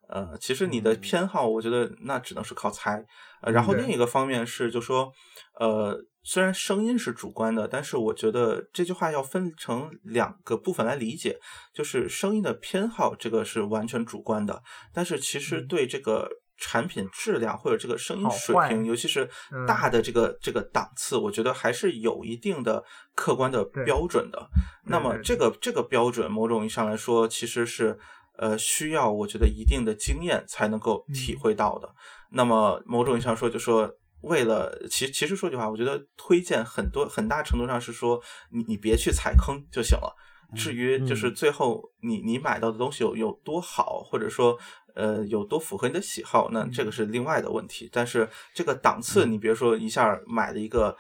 [0.10, 3.06] 呃，其实你的偏好，我觉得那只能是靠猜。
[3.42, 5.12] 呃，然后另一个方面是，就说，
[5.60, 11.40] 呃，虽然声音是主观的，但是我觉得这句话要分成两个部分来理解，
[11.74, 16.30] 就是声音的偏好这个是完全主观的，但是其实对这个。
[16.58, 19.30] 产品质量或者这个声音水平，尤其是
[19.68, 22.84] 大的这个这个档次，我觉得还是有一定的
[23.16, 24.50] 客观的标准的。
[24.84, 27.98] 那么这个这个标准，某种意义上来说，其实是
[28.38, 31.90] 呃需要我觉得一定的经验才能够体会到的。
[32.32, 33.92] 那么某种意义上说，就说
[34.22, 40.16] 为了其其实说句话，我觉得推荐很多很大程度上是说你你别去踩坑就行了。
[40.56, 44.58] 至于就是最后你你买到的东西有有多好，或者说。
[45.00, 47.88] 呃，有多符合你的喜好，那这个是另外的问题。
[47.94, 50.98] 但是这个档次，你比如说一下买了一个，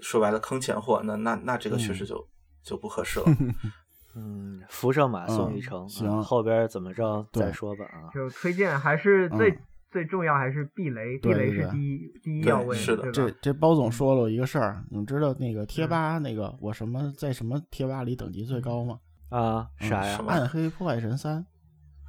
[0.00, 2.28] 说白了坑钱货，那那那这个确实就
[2.62, 3.24] 就不合适了。
[4.14, 8.12] 嗯，扶上马送一程，行，后边怎么着再说吧啊。
[8.12, 9.58] 就推荐还是最
[9.90, 12.76] 最重要，还是避雷，避雷是第一第一要位。
[12.76, 18.98] 是的，这这包总说了我一个事儿，你知道那个贴吧那个我什么在什么贴吧里等级最高吗？
[19.30, 20.20] 啊，啥呀？
[20.26, 21.44] 暗黑破坏神三。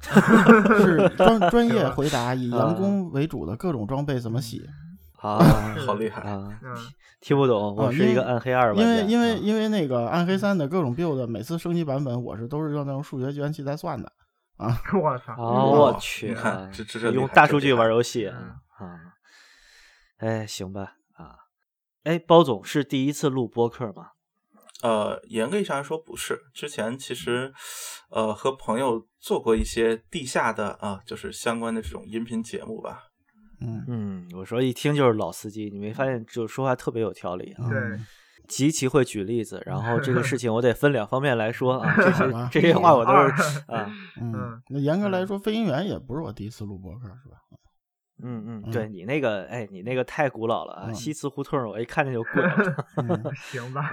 [0.00, 4.62] 是专专业回答， 以阳光为主的各种装备怎么洗？
[5.20, 5.38] 啊，
[5.86, 6.48] 好厉害啊！
[7.20, 14.10] 听不懂，我是一个暗黑二因为因为因为那个暗黑三的各种 build，每次升级版本我是都是用那种数学计算器在算的
[14.60, 14.80] 啊！
[14.92, 15.34] 我操！
[15.36, 16.34] 我去，
[16.72, 18.56] 这这这用大数据玩游戏啊！
[20.18, 21.36] 哎，行吧啊！
[22.04, 24.08] 哎，包总是第一次录播客吗？
[24.82, 27.52] 呃，严格意义上来说不是，之前其实，
[28.10, 33.04] 呃，和朋友做过一些地下的啊，就是相关的这种音频节目吧。
[33.60, 37.68] 嗯嗯，我说一听就是老司机，你没发现就说话特别有条理啊？
[37.68, 37.78] 对，
[38.50, 43.88] 极其会举例子，然后这个事 情我得分两方面来说啊， 这些这些话我都是啊。
[44.20, 47.36] 嗯，那严格来说，飞行员也不是我第一次录播客，是吧？
[48.22, 53.32] 嗯嗯，对你那个，哎，你那个太古老了啊，西祠胡同，我一看见就 过。
[53.34, 53.90] 行吧。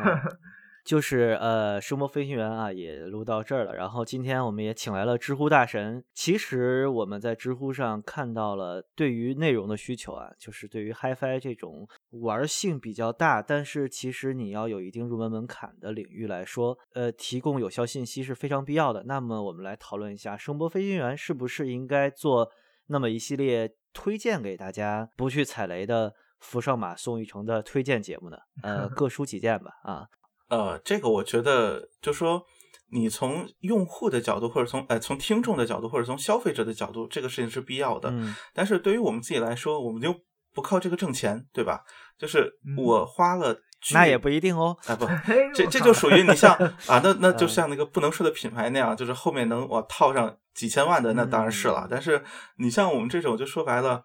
[0.88, 3.76] 就是呃，声波飞行员啊，也录到这儿了。
[3.76, 6.02] 然后今天我们也请来了知乎大神。
[6.14, 11.86] 其实我们在知乎上看到了对于内容的需求啊，就是对于 HiFi 这种
[12.22, 19.04] 玩性比较大，但是其实你要有一定入门门槛的领域来说，呃，提供有效信息是非常必要的。
[19.04, 22.50] 那么我们来讨论一下，声波飞行员是不是应该做
[22.86, 28.38] 那么一系列推荐给大家不去踩雷的扶上马送一程的推荐节目呢？
[28.64, 30.08] 呃，各抒己见吧，啊。
[30.50, 32.42] 呃，这个我觉得，就说
[32.90, 38.10] 你从用户的角度，或者从呃从听众的角度，或者从消费者的角度，这个事情是必要的。
[38.12, 38.34] 嗯。
[38.54, 40.16] 但是对于我们自己来说，我们就
[40.54, 41.84] 不靠这个挣钱，对吧？
[42.18, 43.60] 就是我花了，
[43.94, 44.78] 那也不一定哦。
[44.88, 45.06] 啊不，
[45.54, 46.54] 这这就属于你像
[46.88, 51.86] 啊，那那就像那个不能说的品牌那样，就是后面能我套上几千万的，那当然是了。
[51.92, 52.24] 但是
[52.58, 54.02] 你像我们这种，就说白了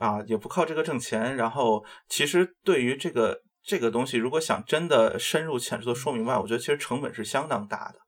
[0.00, 1.36] 啊，也不靠这个挣钱。
[1.36, 3.42] 然后其实对于这个。
[3.64, 7.98] 这个东西如果想真的深入浅出的说明白，我觉得其实成本是相当大的。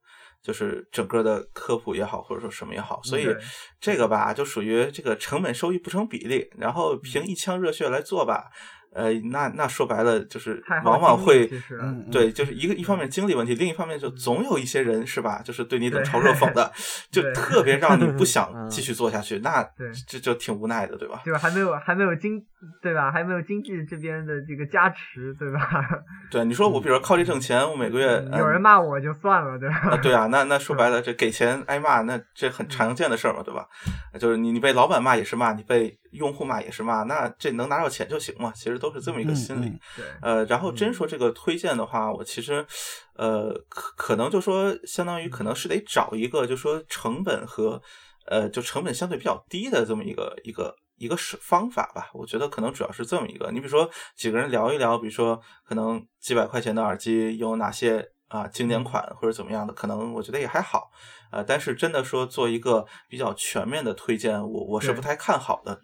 [0.43, 3.27] 就是整个的科普也好，或者说什么也好，所以
[3.81, 8.45] 这个吧，就属于这个成本收益不成比例，然后凭一腔热血来做吧。
[8.97, 11.47] 呃，那那说白了就是往往会，
[12.11, 16.71] 对，就是一个一方面精力问题，另一方面就总有一些人是吧，就是对你冷嘲热讽的，
[17.11, 19.63] 就特别让你不 想继续做下去，那
[20.07, 21.21] 这就挺无奈的，对吧？
[21.23, 21.37] 对吧？
[21.37, 22.43] 还没有还没有经，
[22.81, 23.11] 对吧？
[23.11, 25.69] 还没有经济这边的这个加持，对吧？
[26.31, 29.75] 对，你说我比如说靠这挣钱，我每个月有人骂我就算了，对吧？
[29.91, 33.67] 啊，对啊，那那说白了，这给钱挨骂，那这很常见的事儿嘛，对吧？
[34.19, 39.71] 就是你你被老板骂也是骂，你被用户骂也是骂，那这能拿到钱就行嘛，其实都是这么一个心理。
[40.21, 42.65] 呃，然后真说这个推荐的话，我其实，
[43.15, 47.81] 呃，可可能就说，相当于可能是得找一个，就说成本和，
[48.25, 52.09] 呃，就成本相对比较低的这么一个一个一个是方法吧。
[52.13, 53.49] 我觉得可能主要是这么一个。
[53.51, 60.91] 你比如说几个人聊一聊，比如说可能几百块钱的耳机有哪些啊经典款或者怎么样的，可能我觉得也还好。
[61.29, 65.81] 呃，但是真的说做一个比较全面的推荐，我我是不太看好的。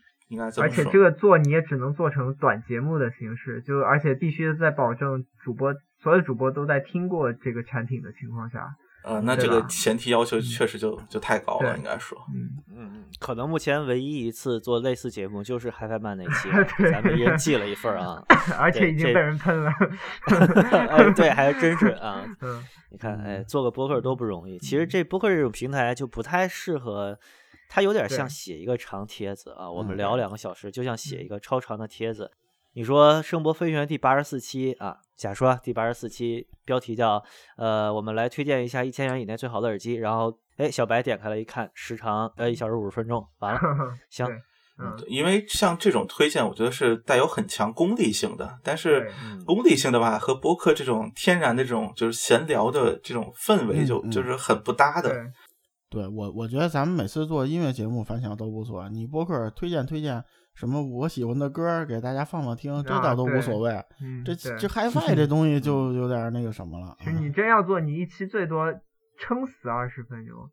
[0.59, 8.75] 而且这个做你也只能做成短节目的形式，就而且必须在保证主播所有主播都在听过这个产品的情况下。
[9.03, 12.17] 呃，那这个前提要求确实就就太高了，应该说。
[12.33, 16.49] 嗯嗯嗯，可能目前唯一一次做类似节目就是 HiFiMan 那期，
[16.89, 18.23] 咱们也寄了一份啊，
[18.57, 19.73] 而且已经被人喷了。
[21.15, 22.23] 对，还真是啊。
[22.41, 24.57] 嗯，你看，哎，做个播客都不容易。
[24.57, 27.19] 其实这播客这种平台就不太适合。
[27.73, 32.29] 它有点像写一个长帖子啊，我们聊两个小时，就像写一个超长的帖子。
[32.73, 37.23] 你说《声波飞行员》第八十四期啊，假说第八十四期标题叫
[37.57, 39.95] 呃，我们来推荐一下一千元以内最好的耳机。
[39.95, 43.59] 然后，哎，小白点开了一看，时长呃一小时五十分钟，完了，
[44.12, 44.27] 行。
[44.79, 48.59] 嗯，因为像这种推荐，我觉得是带有很强功利性的。
[48.63, 49.12] 但是
[49.45, 55.09] 功利性的吧，和播客这种天然的这种就是闲聊的这种氛围，就就是很不搭的。
[55.93, 58.89] 对我，我觉得咱们每次做音乐节目反响都不错。
[58.89, 60.23] 你播客推荐推荐
[60.56, 63.79] 什么我喜欢的歌给大家放放听，这倒都无所谓。
[64.25, 66.95] 这这 HiFi 这 东西就有点那个什么了。
[66.97, 68.73] 其实你真要做，你一期最多
[69.19, 70.49] 撑死二十分钟，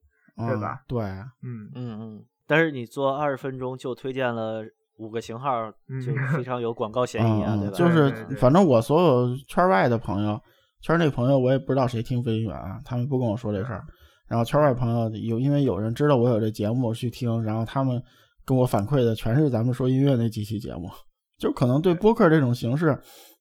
[0.46, 0.83] 对吧？
[0.87, 1.03] 对，
[1.42, 2.24] 嗯嗯嗯。
[2.46, 4.62] 但是你做二十分钟就推荐了
[4.98, 5.70] 五个型号，
[6.05, 7.74] 就非常有广告嫌疑啊，对吧？
[7.74, 10.38] 就是反正我所有圈外的朋友，
[10.83, 13.83] 圈内朋友我也不知道谁听飞行员啊，他们不跟我说这事儿。
[14.31, 18.01] 然后圈外朋友有，因为有人知道我有这节目去听，然后他们
[18.47, 20.88] 跟我反馈的全是咱们说音乐那几期节目，
[21.37, 22.97] 就可能对播客这种形式，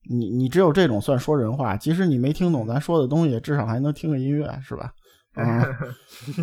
[0.10, 4.92] 你你只有这种算说人话，即使你没听懂咱说的东西，至少还能听个音乐，是吧？
[5.36, 5.64] 啊，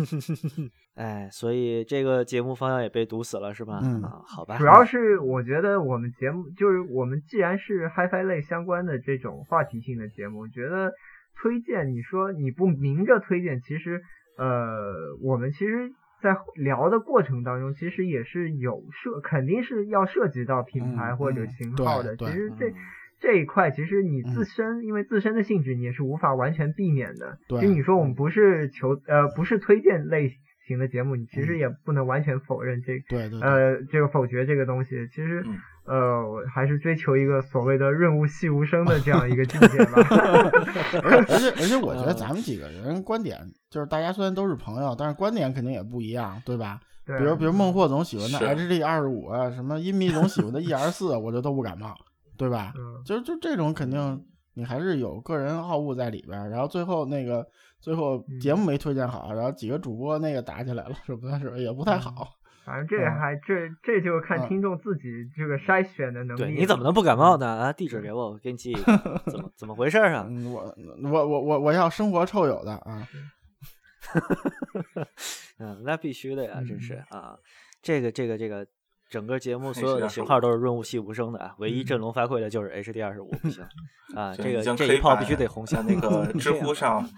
[0.95, 3.81] 哎，所以这个节目方向也被堵死了，是吧？
[3.83, 4.57] 嗯，好吧。
[4.57, 10.93] 主要是我觉得我们节目就是我们既然是 HiFi 类相关的这种话题性的节目，我觉得
[11.35, 14.01] 推荐你说你不明着推荐，其实。
[14.37, 22.15] 呃，我们其实，在聊的过程当中，其实也是有涉，肯定是要涉及到品牌或者型号的。
[22.15, 22.73] 其实这
[23.19, 27.39] 这一块，其实你自身，因为自身的性质，你也是无法完全避免的。
[27.59, 30.29] 其实你说我们不是求，呃，不是推荐类
[30.67, 35.43] 型的节目，你其实也不能完全否认这，对对，呃，这个否决这个东西，其实。
[35.89, 39.93] 呃，我还是追求一个所谓的润物细无声的这样一个境界吧。
[41.01, 46.77] 而且而且，我觉得 咱们几个人观点，就是大家虽然都是朋友，但是观点肯定也不一样，对吧？
[47.05, 51.95] 比如比如孟获总喜欢的 HD 二十五啊，什么音迷总喜欢的 E R 四，我就都不感冒，
[52.37, 52.73] 对吧？
[52.75, 54.25] 嗯就就这种肯定
[54.55, 56.49] 你还是有个人好恶在里边。
[56.49, 57.47] 然后最后那个
[57.79, 62.27] 最后节目没推荐好，然后几个主播那个打起来了，是不是也不太好？
[62.65, 65.03] 反正这还这这就看听众自己
[65.37, 66.41] 这个筛选的能力。
[66.41, 67.47] 对，你怎么能不感冒呢？
[67.47, 68.73] 啊，地址给我，我给你寄。
[69.31, 70.27] 怎么怎么回事啊？
[70.53, 73.07] 我我我我我要生活臭友的啊。
[75.59, 77.37] 嗯，那必须的呀，真是啊。
[77.81, 78.67] 这个这个这个，
[79.09, 83.63] 整个节目所有的型号都是润物细无声的啊，唯一振聋发聩的就是 HD 二十五不行
[84.13, 84.35] 啊。
[84.35, 87.09] 这个这一炮必须得红像那个知乎上。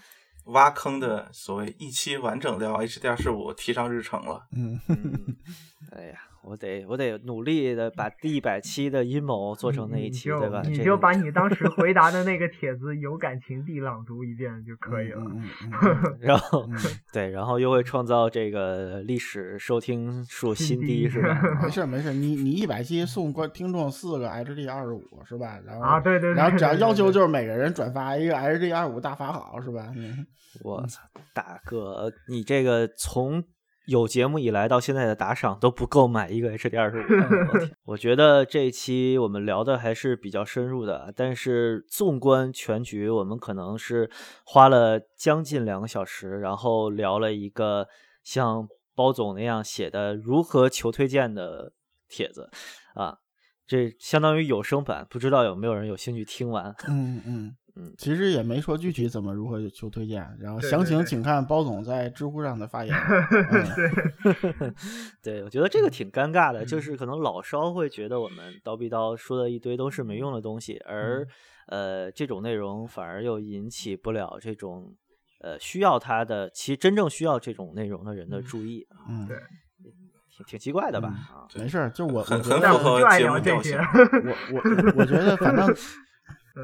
[0.51, 4.47] 挖坑的所谓一期完整聊 H D R 十五提上日程了。
[4.51, 4.79] 嗯，
[5.91, 10.61] 哎呀，我得我得努力的把第一百期的阴谋做成那一期，对吧？
[10.65, 15.21] 你就把你当时回答的那个帖子有感情地朗读一遍就可以了。
[16.19, 16.67] 然后，
[17.11, 21.41] 对，然后又会创造这个历史收听数新低，是吧？
[21.61, 25.59] 没事没事，你你一百期送观听众四个 H D 二十五，是吧？
[25.65, 29.93] 然后啊，对对，然后只要要求就是每个人转发一个 H D 二十五大法好，是吧？
[30.63, 31.01] 我操，
[31.33, 33.43] 大哥，你这个从
[33.89, 37.03] 有节目以来到现在的打赏都不够买一个 HD 二十五。
[37.85, 44.09] 我觉得这一期我们聊的还是比较深入的，但是纵观全局，我们可能是
[44.45, 47.87] 花了将近两个小时，然后聊了一个
[48.23, 51.73] 像包总那样写的如何求推荐的
[52.07, 52.51] 帖子
[52.93, 53.17] 啊，
[53.69, 56.75] 这相当于有声版，不知道有没有人有兴趣听完？
[56.87, 57.55] 嗯嗯。
[57.75, 62.93] 嗯，其实也没说具体怎么如何求推荐，然后详情请看包总在知乎上的发言。
[63.73, 64.73] 对，
[65.23, 71.25] 对我觉得这个挺尴尬的，就是可能老烧会觉得我们叨逼叨说的一堆都是没用的东西，而
[71.67, 74.93] 呃这种内容反而又引起不了这种
[75.39, 78.85] 呃需要他的，其实真正需要这种内容的人的注意。
[79.07, 79.37] 嗯，对，
[80.45, 81.09] 挺挺奇怪的吧？
[81.33, 83.77] 啊，没事，就我很很符合节目调性。
[83.79, 85.73] 我我我觉得反正。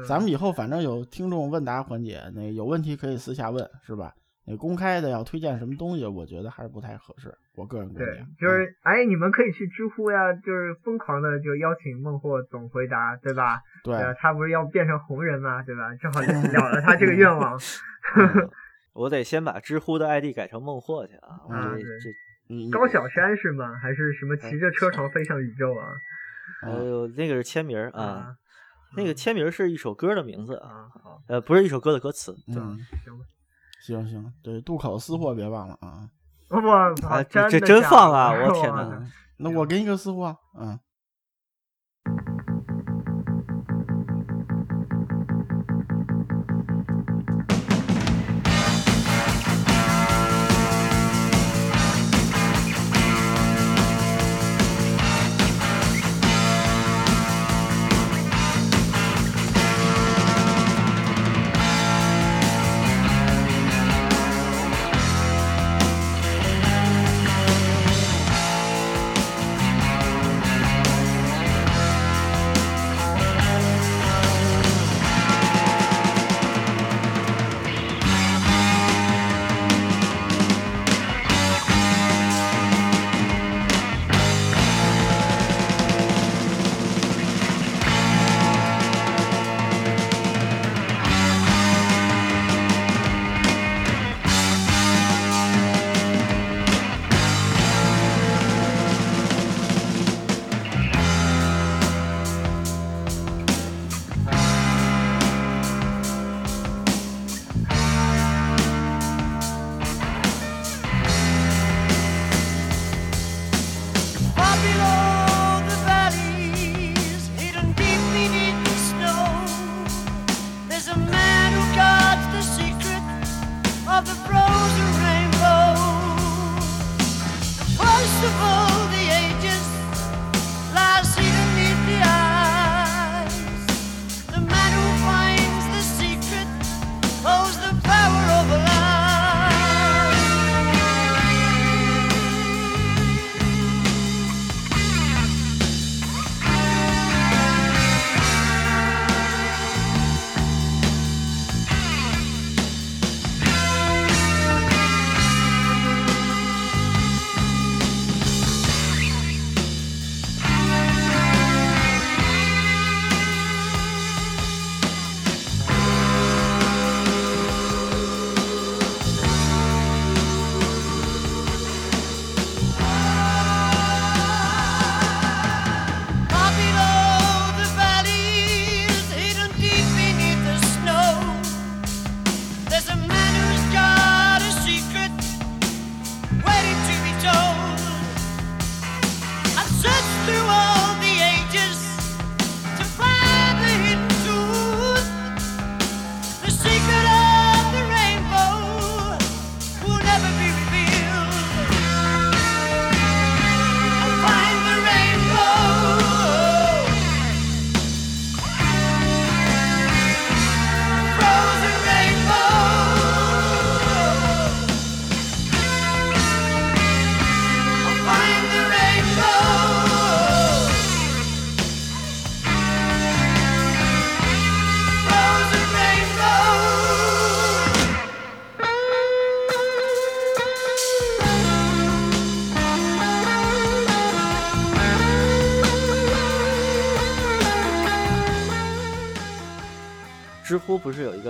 [0.06, 4.12] 咱们以后反正有听众问答环节，那有问题可以私下问，是吧？
[4.44, 7.32] 那公开的要推荐什么东西，我觉得还是不太合适。
[7.54, 13.62] 我个人观点就是，哎，你们可以去知乎呀，就是疯狂的就邀请孟获总回答，对吧？
[13.84, 15.62] 对，他不是要变成红人吗？
[15.62, 15.94] 对吧？
[15.94, 17.58] 正好 了了他这个愿望。
[18.92, 21.40] 我得先把知乎的 ID 改成孟获去啊！
[21.48, 22.10] 啊，这
[22.70, 23.74] 高晓山是吗？
[23.82, 25.88] 还是什么骑着车床飞向宇宙啊？
[26.62, 28.36] 哎呦，那个是签名啊。
[28.96, 30.88] 那个签名是一首歌的名字啊，
[31.26, 32.34] 呃，不是一首歌的歌词。
[32.48, 33.24] 嗯，行吧，
[33.82, 36.08] 行行，对，渡口私货别忘了啊。
[36.48, 38.30] 我这这真放啊！
[38.32, 39.02] 我天 哪，
[39.38, 40.78] 那我给你个私货，嗯。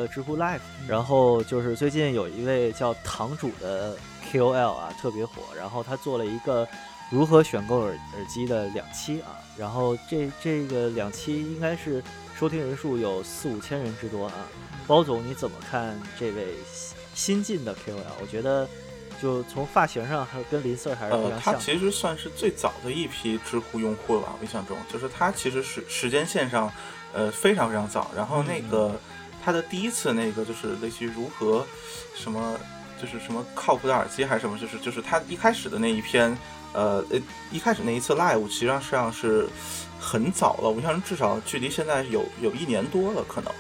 [0.01, 3.97] 个知乎 Live，然后就是最近有一位叫堂主的
[4.31, 6.69] KOL 啊，特别火，然后他做了一个
[7.11, 12.03] 如何选购耳耳机的两期啊，然后这这个两期应该是
[12.39, 14.33] 收听人数有四五千人之多啊。
[14.87, 16.55] 包总你怎么看这位
[17.15, 18.03] 新进的 KOL？
[18.21, 18.69] 我觉得。
[19.19, 21.39] 就从发型上，还跟林 Sir 还是非常像。
[21.39, 24.35] 呃，他其实算是最早的一批知乎用户了吧？
[24.39, 26.71] 我印象中，就是他其实是时间线上，
[27.15, 28.11] 呃，非常非常早。
[28.15, 28.95] 然后那个
[29.47, 31.65] 他的第一次那个就是类似于如何
[32.17, 32.59] 什么，
[33.01, 36.37] 就是什么靠谱的耳机还是什么，就是就是他一开始的那一篇，
[36.73, 37.21] 呃呃，
[37.53, 39.49] 一开始那一次 live，实上实际上是
[40.01, 40.69] 很早了。
[40.69, 43.53] 我印象中至少距离现在有有一年多了，可能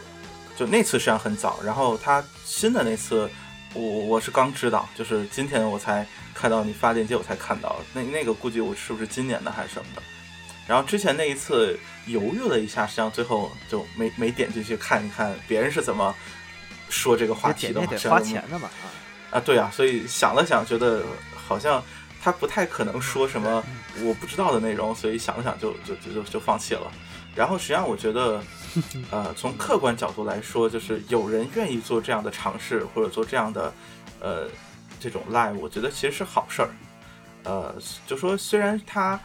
[0.56, 1.60] 就那次实际上很早。
[1.62, 3.30] 然后他新的那次。
[3.74, 10.00] 我我是刚知道，就是今天我才看到你发链接，我才看到那那个估计我是不是今年的还是什么的。
[10.66, 16.14] 然后之前那一次犹豫了一下，实际上最后就没没点进去看一看别人是怎么
[16.88, 17.86] 说这个话题的。
[17.86, 19.38] 得花钱的嘛啊！
[19.38, 21.02] 啊，对啊，所以想了想，觉得
[21.34, 21.82] 好像
[22.22, 23.62] 他不太可能说什么
[24.02, 26.90] 我不知道的内容，所以想了想就就就就就放弃了。
[27.34, 28.42] 然后实际上我觉得。
[29.10, 33.72] 呃，从客观角度来说，就是有人愿意做这样的尝试，或者做这样的，
[34.20, 34.50] 呃，
[35.00, 36.68] 这种 live，我觉得其实是好事儿。
[37.44, 37.74] 呃，
[38.06, 39.18] 就说虽然它，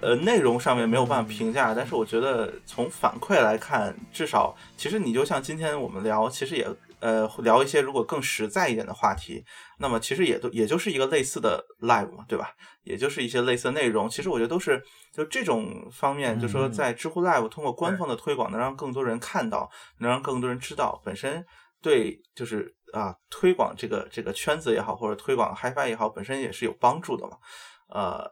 [0.00, 6.68] 呃，内容上面没有办法评价，但是我觉得从反馈来看，至少其实你就像今天我们聊，其实也。
[7.00, 9.42] 呃，聊一些如果更实在一点的话题，
[9.78, 12.50] 那么其实也都也就是一个类似的 live 嘛，对吧？
[12.82, 14.06] 也就是一些类似的内容。
[14.06, 19.70] 其实我觉得都是就这种方面，就说在知乎 live 通过官方的推广，能让更多人看到，
[20.00, 21.42] 能让更多人知道，本身
[21.80, 27.38] 对就是啊推广这个这个圈子也好，或者推广 HiFi 也好，本身也是有帮助的嘛。
[27.88, 28.30] 呃，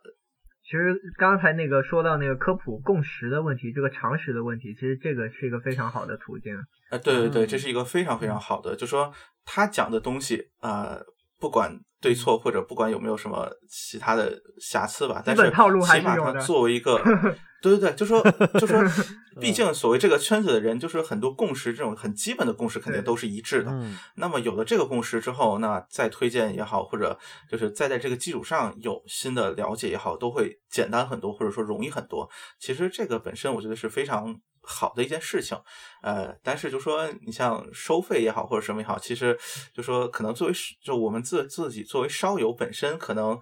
[0.69, 6.63] 其实刚才那个说到那个科普共识的问题，这个常识的问题，其实这个是一个非常好的途径。
[6.91, 9.11] 呃，对对对，这是一个非常非常好的，就说
[9.47, 11.01] 他讲的东西啊，
[11.41, 16.97] 不管对错或者不管有没有什么其他的瑕疵吧，但是起码它作为一个，
[17.61, 18.23] 对对对，就说
[18.61, 18.83] 就说，
[19.41, 23.73] 毕竟所谓这个圈子的人，就是很多共识这种很基本的共识肯定都是一致的。
[24.15, 27.19] 那么有了这个共识之后，那再推荐也好，或者
[27.51, 32.31] 就是再在这个基础上有新的了解也好，都会简单很多，或者说容易很多。
[32.61, 34.41] 其实这个本身我觉得是非常。
[34.71, 35.57] 好的一件事情，
[36.03, 39.35] 呃，但是就说你像收费也好或者什么也好，其实
[39.73, 43.41] 就说可能作为就我们自自己作为烧友本身可能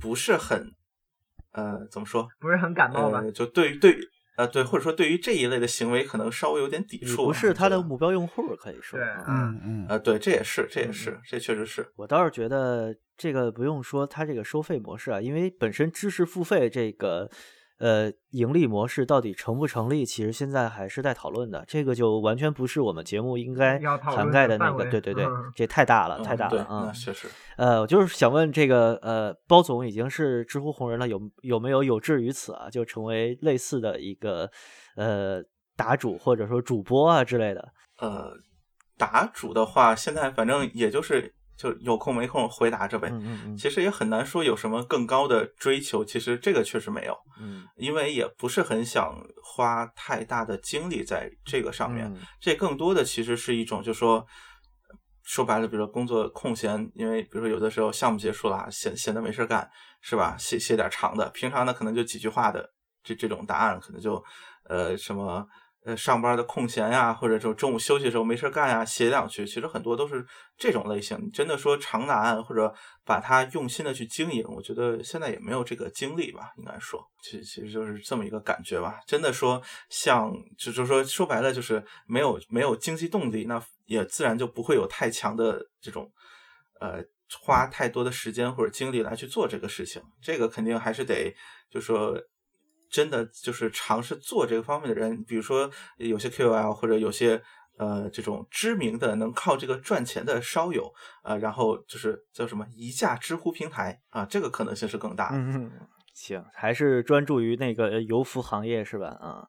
[0.00, 0.72] 不是很，
[1.52, 2.26] 呃，怎么说？
[2.40, 3.22] 不是很感冒吧？
[3.30, 3.96] 就对于对
[4.36, 7.26] 呃对，或者说对于这一类的行为，可能稍微有点抵触。
[7.26, 8.98] 不是他的目标用户，可以说。
[8.98, 17.30] 对，嗯嗯，呃，对，这也是，这也是，这确实是我倒是觉得这个不用说，他这个收费模式啊，因为本身知识付费这个。
[17.82, 20.06] 呃，盈利模式到底成不成立？
[20.06, 21.64] 其实现在还是在讨论的。
[21.66, 24.84] 这个就完全不是我们节目应该涵盖的那个。
[24.84, 26.92] 对对对，这太大了，太大了啊！
[26.92, 27.26] 确实。
[27.56, 32.70] 呃，我就是想问这个，呃，包总已经是知乎红人了，有有没有有志于此啊？
[32.70, 34.48] 就成为类似的一个
[34.94, 35.42] 呃
[35.76, 37.72] 答主或者说主播啊之类的。
[37.98, 38.32] 呃，
[38.96, 41.34] 答主的话，现在反正也就是。
[41.62, 43.08] 就有空没空回答着呗，
[43.56, 46.04] 其实也很难说有什么更高的追求。
[46.04, 52.12] 其实这个确实没有，嗯，因为也不是很想花太大的精力在这个上面。
[52.40, 54.26] 这更多的其实是一种，就说
[55.22, 60.36] 说白了，比如说工作空闲，因为比如说有的时候项目结束了，闲闲的没事干，是吧？
[60.36, 62.68] 写写点长的，平常呢可能就几句话的
[63.04, 64.20] 这这种答案，可能就
[64.64, 65.46] 呃什么。
[65.84, 70.24] 呃，上班的空闲呀，或者说中午休息的时候没事干呀，写两句，其实很多都是
[70.56, 71.28] 这种类型。
[71.32, 72.72] 真的说长答案或者
[73.04, 79.00] 把它用心的去经营，我觉得现在也没有这个精力吧，应该说，其其实就是这么一个感觉吧。
[79.08, 86.08] 真的说像，就就说说白了，就是没有没有经济动力，那也自然就不会有太强的这种，
[86.78, 87.02] 呃，
[87.40, 90.00] 花太多的时间或者精力来去做这个事情。
[90.22, 91.34] 这个肯定还是得，
[91.68, 92.16] 就说。
[92.92, 97.42] 真的就是尝试做这个方面的人，比如说有些 KOL 或者有些
[97.78, 105.30] 呃这种知名的能靠这个赚钱的烧友啊，然后就是叫什么一架知乎平台啊，这个可能性是更大。
[105.32, 105.72] 嗯，
[106.12, 109.08] 行，还是专注于那个油服行业是吧？
[109.08, 109.48] 啊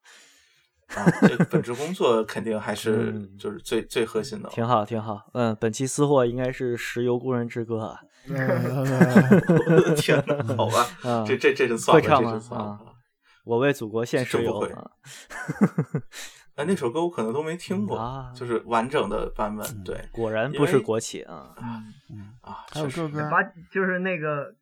[0.95, 4.49] 啊，这个本职工作肯定还是就是最最核心的。
[4.49, 5.29] 挺好，挺好。
[5.33, 7.99] 嗯，本期私货应该是石油工人之歌啊。
[8.29, 12.79] 我的天哪，好吧，这这这就算了，这就算了。
[13.43, 14.91] 我为祖国献石油啊！
[16.55, 19.83] 哎，那首歌我可能都没听过，就是完整的版本。
[19.83, 21.55] 对，果然不是国企啊！
[22.41, 23.41] 啊，还有这歌，巴
[23.71, 24.53] 就是那个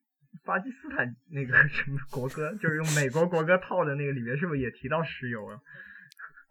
[0.46, 5.60] 巴基斯坦那个什么国歌，就是用美国国歌套的那个里面，是不是也提到石油啊？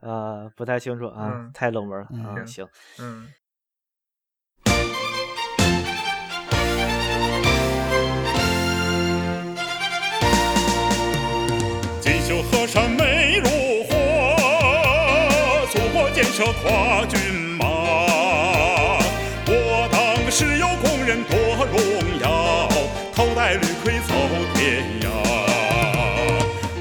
[0.01, 2.45] 呃，不太清楚啊，太冷门了啊。
[2.45, 2.69] 行，
[2.99, 3.27] 嗯。
[12.73, 13.49] 山美如
[13.89, 13.97] 画，
[15.73, 17.19] 祖国建设跨骏
[17.59, 17.67] 马。
[19.49, 21.81] 我当时有工人多荣
[22.23, 22.69] 耀，
[23.13, 24.15] 头戴绿盔走
[24.55, 25.11] 天涯，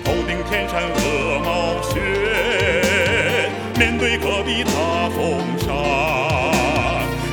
[0.05, 1.99] 头顶天山鹅毛雪，
[3.75, 5.73] 面对戈壁大风沙，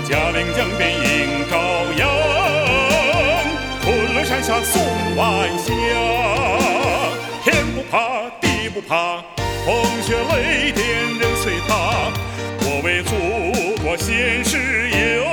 [0.08, 1.58] 嘉陵江边迎朝
[1.98, 2.08] 阳，
[3.84, 4.82] 昆仑山下送
[5.14, 5.74] 晚霞。
[8.76, 9.22] 不怕，
[9.64, 10.84] 风雪雷电
[11.18, 12.12] 任随他。
[12.60, 13.14] 我为祖
[13.82, 15.24] 国献石油，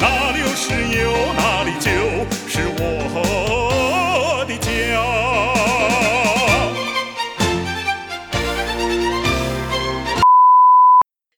[0.00, 1.86] 哪里有石油，哪里就
[2.48, 4.66] 是我的家。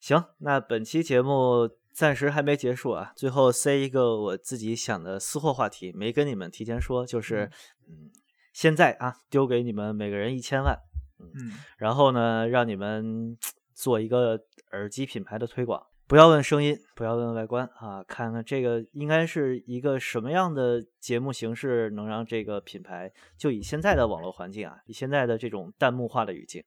[0.00, 3.12] 行，那本期节目暂时还没结束啊。
[3.14, 7.50] 最后塞一个我自己想的私货话题，没跟你们提前说，就是
[7.86, 8.08] 嗯。
[8.52, 10.76] 现在啊，丢给你们每个人一千万，
[11.20, 13.36] 嗯，然后呢，让你们
[13.74, 14.40] 做一个
[14.72, 15.82] 耳机品牌的推广。
[16.06, 26.64] 不要问声音，不要问外观啊，看看这个应该是一个什么样的节目形式，能让这个品牌就以现在的网络环境啊，以现在的这种弹幕化的语境，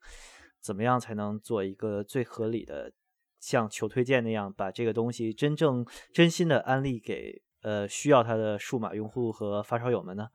[0.60, 2.92] 怎么样才能做一个最合理的，
[3.40, 10.28] 像求推荐那样，把这个东西真正真心的安利给呃需要它的数码用户和发烧友们呢？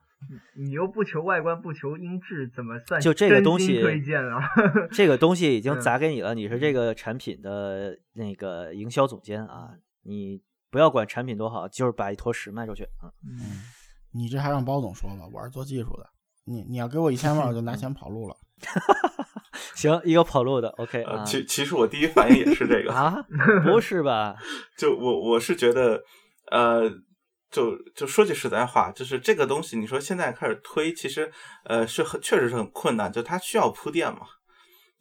[0.56, 4.40] 你又不求外观，不求音质，怎么算就这个东西推荐了？
[4.90, 9.70] 这个东西已经砸给你了，你是这个产品的那个营销总监啊，
[10.02, 13.62] 你不要管产品多好，就是把一坨屎卖出去啊嗯，
[14.12, 16.10] 你这还让包总说吧，我是做技术的，
[16.44, 18.36] 你你要给我一千万，我就拿钱跑路了。
[19.74, 21.22] 行，一个跑路的，OK 啊。
[21.24, 23.24] 其其实我第一反应也是这个啊，
[23.64, 24.36] 不是吧？
[24.76, 26.02] 就我我是觉得，
[26.50, 26.90] 呃。
[27.50, 31.32] 就就说句实在话，就是这个东西，你说现在开始推，其实
[31.64, 34.20] 呃是很确实是很困难，就它需要铺垫嘛。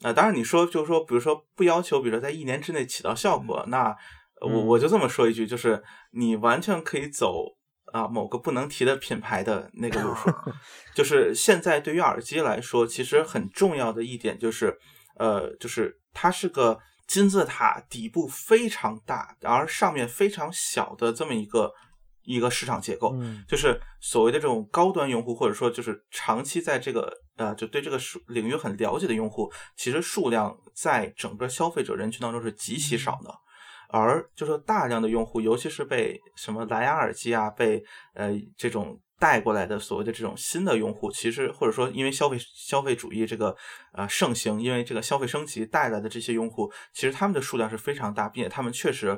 [0.01, 3.93] 啊，当然你说就是说，比如说不要求，比如说在一年之内起到效果，那
[4.41, 7.43] 我我就这么说一句，就是你完全可以走
[7.91, 10.31] 啊某个不能提的品牌的那个路数。
[10.95, 14.77] 就是现在对于耳机来说，其实很重要的一点就是，
[15.17, 21.73] 呃，就是它是个金字塔，底部非常大，而上面非常小的这么一个。
[22.27, 23.15] 一个市场结构，
[23.47, 27.97] 就是所谓的这种高端用户，或者说就是长期在这个呃，就对这个
[28.27, 33.33] 领域很了解的用户，其实数量在整个消费者人群当中是极其少的。
[33.89, 37.81] 而就是大量的用户，尤其是被什么蓝牙耳机啊，被
[38.13, 43.55] 呃这种带过来的所谓的这种新的用户，其实或者说因为消费消费主义这个
[43.93, 49.17] 呃盛行，因为这个消费升级带来的这些用户，其实他们的数量是非常大，并且他们确实。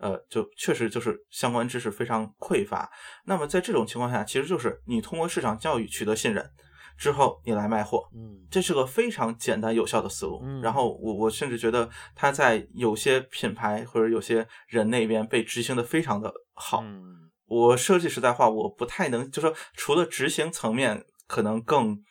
[0.00, 2.90] 呃，就确实就是相关知识非常匮乏。
[3.26, 6.50] 那么在这种情况下，其实就是你通过市场教育取得信任
[6.96, 10.40] 之后，你来卖货，嗯，这是个非常简单有效的思路。
[10.42, 16.80] 嗯然后我我甚至觉得它在有些品牌或者有些人那边被执行的非常的好。
[16.82, 22.02] 嗯我说句实在话，我不太能就说除了执行层面可能更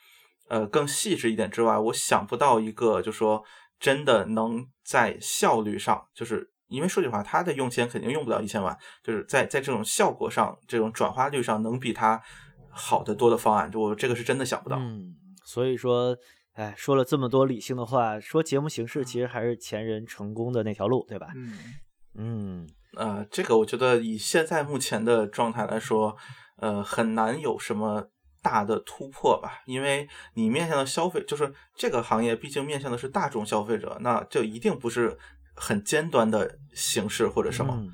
[0.48, 3.44] 呃更细致一点之外，我想不到一个就说
[3.80, 6.52] 真的能在效率上就是。
[6.70, 12.22] 因为说句话，他的用钱肯定用不了一千万，就是在在这种效果上、这种转化率上，能比他
[12.70, 14.78] 好的多的方案，就我这个是真的想不到。
[14.78, 16.16] 嗯，所以说，
[16.54, 21.28] 哎，说了这么多理性的话，说节目形式其实还是前人成功的那条路，对吧？
[21.36, 21.58] 嗯
[22.16, 26.16] 嗯，呃，这个我觉得以现在目前的状态来说，
[26.58, 28.10] 呃，很难有什么
[28.44, 35.18] 大的突破吧，因为你面向的消费，就是这个行业毕竟面向的是大众消费者，那就一定不是。
[35.60, 37.86] 很尖端的形式或者什么，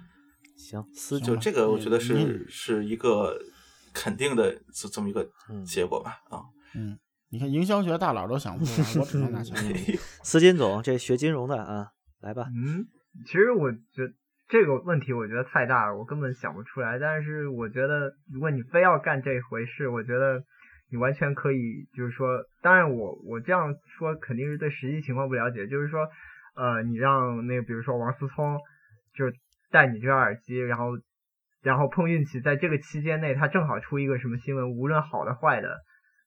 [0.56, 3.36] 行，就这个我觉得是是一个
[3.92, 5.28] 肯定的这这么一个
[5.66, 6.46] 结果吧啊，
[6.76, 6.98] 嗯，
[7.32, 9.56] 你看营销学大佬都想不出来，我只能拿钱。
[10.24, 11.88] 司金总，这学金融的啊，
[12.22, 12.46] 来吧。
[12.56, 12.86] 嗯，
[13.26, 14.14] 其实我觉得
[14.48, 17.00] 这个问题我觉得太大了，我根本想不出来。
[17.00, 20.44] 但是我觉得如果你非要干这回事，我觉得
[20.92, 26.08] 你完全可以，就是说，当然我我这样说肯定是对实际情况不了解，就是说。
[26.56, 28.58] 呃，你让那个，比如说王思聪，
[29.14, 29.26] 就
[29.72, 30.92] 戴你这个耳机，然后，
[31.62, 35.82] 然后碰运气，在这个期间内，他正好出一个什么新闻，无论好的坏的，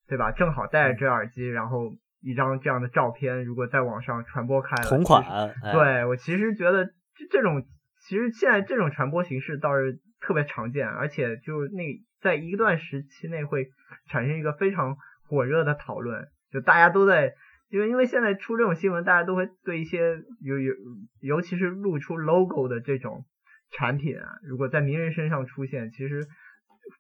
[0.07, 0.31] 对吧？
[0.33, 5.25] 正好戴着这耳机，然后一张这样的照片，如果在网上传播开了，同款，
[5.73, 7.65] 对我其实觉得这这种，
[8.03, 11.85] 其实现在这种传播形式倒是特别常见，而且就那
[12.21, 13.71] 在一段时期内会
[14.11, 17.33] 产生一个非常火热的讨论，就大家都在。
[17.69, 20.75] 因为因为现在出这种新闻，大家都会对一些有有，
[21.21, 23.25] 尤其是露出 logo 的这种
[23.71, 26.27] 产品啊，如果在名人身上出现，其实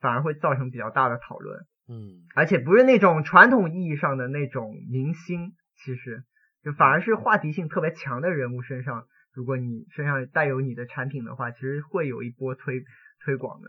[0.01, 1.61] 反而会造成比较大的讨论。
[1.89, 6.23] 嗯，而且不是那种传统意义上的那种明星，其实
[6.63, 12.85] 就反而是话题性特别强的人物身上，如果你身上带有你的产品的话，其实会有一波推
[13.25, 13.69] 推广的。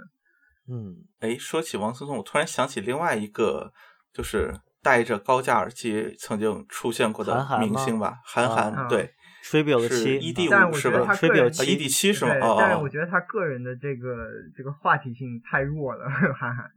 [0.68, 3.72] 嗯，哎，说起王思聪，我突然想起另外一个，
[4.12, 9.14] 就是戴着高价耳机曾经出现过的明星吧，韩寒，对，
[9.44, 11.14] 吹表的七，ED 五是吧？
[11.14, 12.34] 吹表七，ED 七是吗？
[12.42, 16.70] 哦，但是我觉得他个人的这个这个话题性太弱了，韩寒，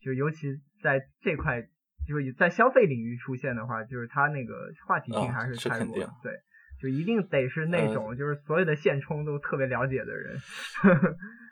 [0.00, 0.48] 就尤其
[0.82, 1.62] 在这块，
[2.06, 4.54] 就是在消费领域出现的话，就是他那个
[4.86, 6.32] 话题性还是太弱，对。
[6.80, 10.38] 就一定得是那种，就是所有的现充都特别了解的人。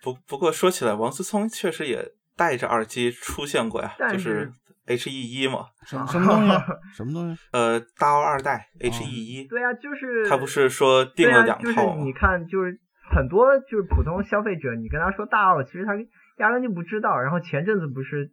[0.01, 4.51] 不不过说起来，王思聪确实也戴着耳机出现过呀，就是
[4.87, 5.66] H E 一嘛。
[5.84, 6.53] 什么什么东西？
[6.95, 7.41] 什么东西？
[7.53, 9.45] 呃，大奥二代 H E 一。
[9.49, 12.03] 对呀，就是他不是说订了两套吗？
[12.05, 12.78] 你看，就是
[13.11, 15.93] 很多就是普通消费者，你跟他说大奥，其实他
[16.39, 17.18] 压根就不知道。
[17.20, 18.30] 然后前阵子不是，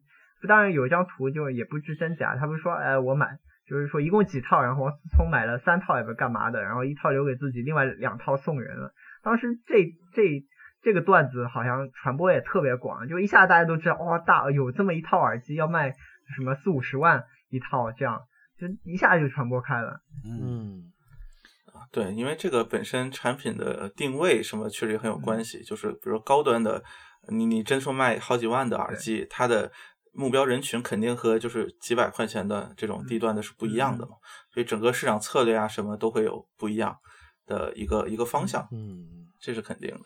[0.47, 2.35] 当然有一张图，就也不知真假。
[2.35, 3.39] 他不是说，哎，我买。
[3.65, 8.93] 就是说一共几套，然后王思聪买了三套也不是干嘛的，然后一套留给自己，另外两套送人了。
[9.23, 10.43] 当时这这
[10.83, 15.91] 这个段子好像传播也特别广，就一下大家都知道，哇，大有这么一套耳机要卖
[16.35, 18.21] 什么四五十万一套，这样
[18.59, 20.01] 就一下就传播开了。
[20.23, 20.91] 嗯，
[21.73, 26.83] 啊，对，因为这个本身产品的定位什么确实也很有关系，就是比如高端的，
[27.29, 29.71] 你你真说卖好几万的耳机，它的。
[30.15, 34.11] 目标人群肯定和就是几百块钱的这种低端的是不一样的嘛，
[34.53, 36.95] 所以整个市场策略啊什么都会有不一样
[37.47, 40.01] 的一个一个方向，嗯，这是肯定的。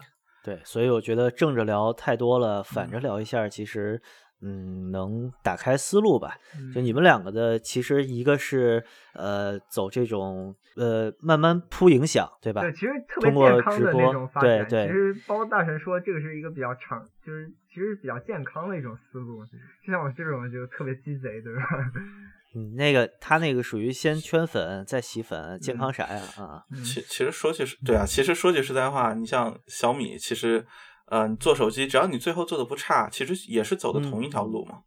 [0.47, 4.01] 对，所以我觉得正着聊太多了，反着聊一下，其实。
[4.39, 6.37] 嗯，能打开思路吧？
[6.71, 8.85] 就你们两个的，其实一个是
[9.15, 12.61] 呃走这种呃慢慢铺影响，对吧？
[12.61, 14.63] 对，其实特别健康的那种发展。
[14.63, 14.85] 对对。
[14.85, 19.43] 其实包括大神说，这个是一个比较长，就是其实比较健康的一种思路。
[19.83, 21.61] 就像我这种就特别鸡贼，对吧？
[22.55, 26.21] 嗯，那个他那个属于先圈粉再洗粉，健康啥呀？
[26.37, 30.65] 啊，其其实说句实，对啊，其实说句实在话，你像小米，其实。
[31.09, 34.79] 嗯，做手机，只要你最后做的不差，其实也是走的同一条路嘛。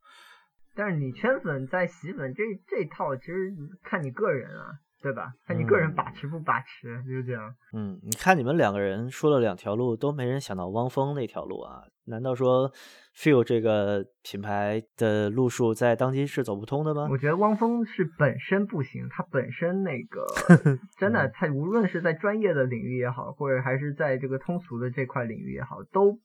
[0.74, 3.50] 但是你圈粉再洗粉这这套，其实
[3.82, 4.68] 看你个人啊，
[5.00, 5.32] 对吧？
[5.46, 7.54] 看你个人把持不把持，就是这样。
[7.72, 11.84] 嗯，你看你们两个人说了两条路，都没人想到汪峰那条路啊？
[12.04, 12.70] 难道说
[13.16, 17.08] ？feel 这个品牌的路数在当今是走不通的吗？
[17.10, 20.26] 我觉得汪峰是本身不行，他本身那个
[20.98, 26.18] 真的，他无论是在专业的领域也好，或者还是在这个通俗的这块领域也好，都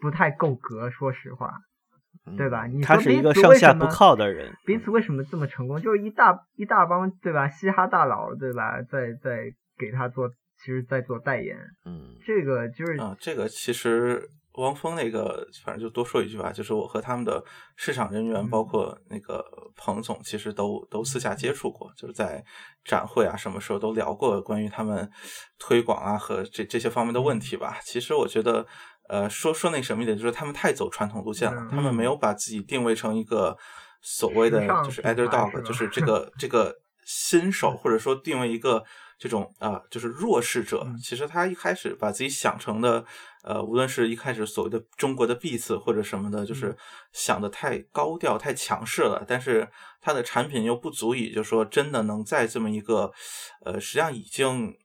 [0.00, 0.90] 不太够格。
[0.90, 1.52] 说实话，
[2.36, 2.66] 对吧？
[2.66, 4.52] 你他是一个上下不靠的人。
[4.66, 5.80] 彼此为什么这么成功？
[5.80, 7.48] 就是一大一大帮对吧？
[7.48, 8.82] 嘻哈大佬对吧？
[8.82, 11.56] 在在给他做，其实在做代言。
[11.84, 14.28] 嗯，这个就是啊，这个其实。
[14.56, 17.44] 汪峰那个，反正就多说一句吧，就是我和他们的
[17.76, 19.44] 市场人员，包括那个
[19.76, 22.44] 彭总，其实都都私下接触过，就是在
[22.84, 25.10] 展会啊，什么时候都聊过关于他们
[25.58, 27.78] 推广啊和这这些方面的问题吧。
[27.84, 28.66] 其实我觉得，
[29.08, 33.56] 呃，说说那什么一点，就是他们太走传统路线了，他们没有把自己定位成一个
[34.00, 38.84] 所谓的就是 underdog，就是这 个这个新手，或者说定位一个。
[39.18, 40.86] 这种啊，就是弱势者。
[41.02, 43.02] 其实他一开始把自己想成的，
[43.46, 46.76] 呃，无论是一开始所谓的中国的 Beats 或者什么的，就是
[47.12, 49.24] 想的太高调、太强势了。
[49.26, 49.68] 但是
[50.00, 53.12] 它的产品又不足以，就是说真的能在这么一个，
[53.64, 54.76] 呃，实际上已经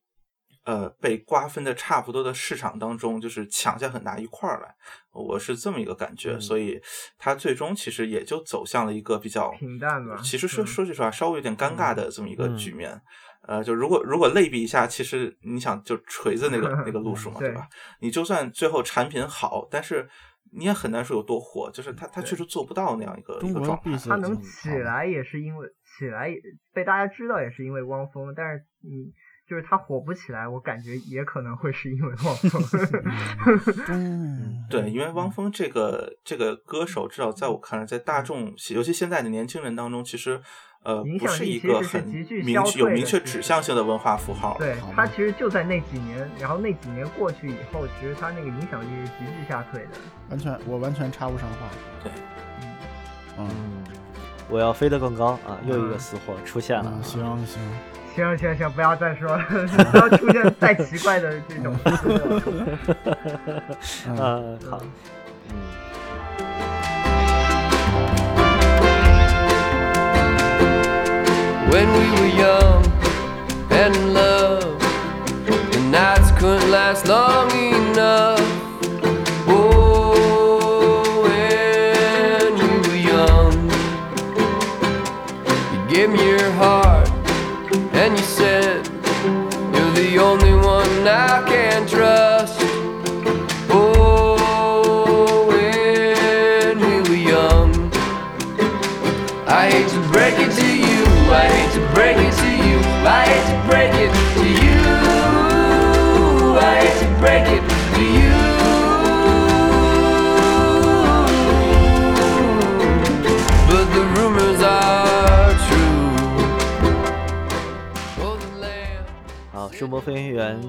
[0.63, 4.75] 呃被瓜分的差不多的市场当中，就是抢下很大一块来。
[5.11, 6.79] 我是这么一个感觉，所以
[7.17, 13.01] 它最终其实也就走向了一个比较平淡的，其实说说句实话，稍微有点尴尬的这么一个局面。
[13.47, 17.67] 呃，就如果如果类比一下，其实你想就锤子那个 那个路数嘛，对吧？
[17.99, 20.07] 你就算最后产品好，但是
[20.53, 23.97] 你也很难说有多火，就是他他确实做不到那样一个一个状态。
[24.07, 25.67] 他能起来也是因为
[25.97, 26.29] 起来
[26.71, 28.31] 被大家知道，也是因为汪峰。
[28.35, 29.11] 但是你
[29.49, 32.61] 就是他火不起来，我感觉也可能会是因为汪峰。
[34.69, 40.39] 对，因为汪峰这个这个歌手，至少在我看来，在大众尤其现在的年轻人当中，其实。
[40.83, 42.25] 呃，不是一个很明
[42.75, 44.55] 有明确指向性的文化符号。
[44.57, 49.89] 对它其实就在那几年，然后那几年过去以后，其实它那个影响力是急剧下退的。
[50.29, 51.69] 完全，我完全插不上话。
[52.03, 52.11] 对，
[53.37, 53.47] 嗯，
[54.49, 55.59] 我要飞得更高啊！
[55.67, 56.91] 又一个死货出现了。
[57.03, 57.45] 行行
[58.15, 59.45] 行行行，不要再说了，
[59.91, 61.75] 不要出现再奇怪的这种。
[64.07, 64.81] 嗯， 好，
[65.49, 65.55] 嗯。
[71.71, 72.83] When we were young
[73.71, 74.77] and in love.
[75.71, 78.41] The nights couldn't last long enough.
[79.47, 83.53] Oh, when we were young,
[85.71, 87.09] you gave me your heart,
[87.93, 88.85] and you said
[89.73, 92.30] you're the only one I can trust.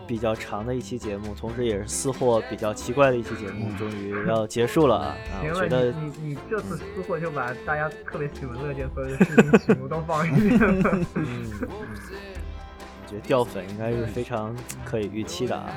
[0.07, 5.17] 比较长的一期节目，同时也是私货比较奇怪的一期节目，终于要结束了啊！
[5.33, 10.91] 啊，我觉得你你你这次私货就把大家特别喜闻乐见所有的事情曲目都放一遍了。
[11.15, 14.55] 嗯，嗯我觉得掉粉应该是非常
[14.85, 15.69] 可以预期的啊。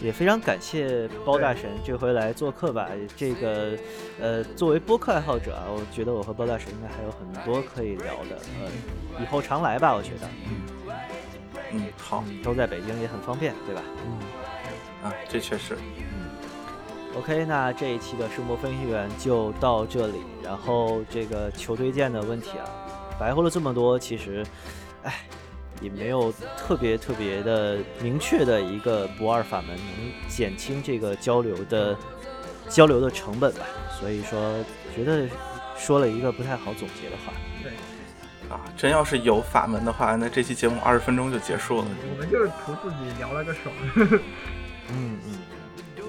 [0.00, 2.88] 也非常感谢包大神这回来做客吧。
[3.16, 3.78] 这个，
[4.20, 8.36] 呃，作为播客爱好者啊，我觉得我和包大神应该还有很多可以聊的。
[8.60, 10.28] 呃，以后常来吧，我觉得。
[11.72, 13.82] 嗯，好都在北京也很方便，对吧？
[14.06, 15.76] 嗯啊，这确实。
[15.98, 16.30] 嗯
[17.14, 20.22] OK，那这一期的声波分析员就到这里。
[20.42, 22.64] 然后这个球推荐的问题啊，
[23.20, 24.42] 白活了这么多，其实，
[25.02, 25.26] 哎，
[25.82, 31.94] 也没有特别特别的明确的一个不二法门能减轻这个交流的
[32.68, 33.66] 交流的成本吧。
[34.00, 34.40] 所以说，
[34.96, 35.28] 觉得
[35.76, 37.32] 说了一个不太好总结的话。
[38.52, 41.84] 啊，真要是有法门的话，那这期节目二十分钟就结束了。
[42.10, 43.74] 我们就是图自己聊了个爽。
[44.92, 45.38] 嗯嗯，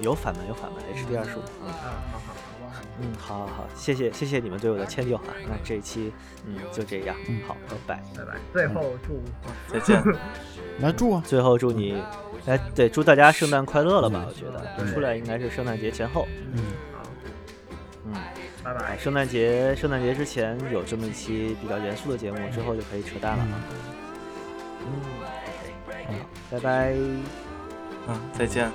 [0.02, 1.42] 有法门有法门，HD 二十五。
[1.62, 2.82] 嗯，啊，好好好吧。
[3.00, 5.22] 嗯，好好好，谢谢谢谢你们对我的迁就啊。
[5.48, 6.12] 那这一期
[6.46, 8.02] 嗯就这样，嗯好，拜拜。
[8.16, 8.38] 拜拜。
[8.52, 9.22] 最后祝
[9.72, 10.02] 再见。
[10.80, 11.22] 来祝啊！
[11.24, 12.02] 最后祝你，
[12.46, 14.26] 哎，对，祝大家圣诞快乐了吧？
[14.28, 16.26] 我觉得出来应该是圣诞节前后。
[16.52, 16.60] 嗯，
[16.92, 17.02] 好，
[18.06, 18.12] 嗯，
[18.64, 18.96] 拜拜。
[18.98, 23.60] 圣诞节圣诞节之前有这么一期比较严肃的节目之后就可以扯淡了啊。
[24.80, 25.24] 嗯。
[26.50, 26.94] 拜拜。
[28.06, 28.70] 嗯再见。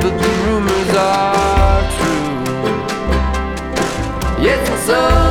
[0.00, 0.10] The
[0.44, 2.28] rumors are true.
[4.42, 5.27] Yes sir.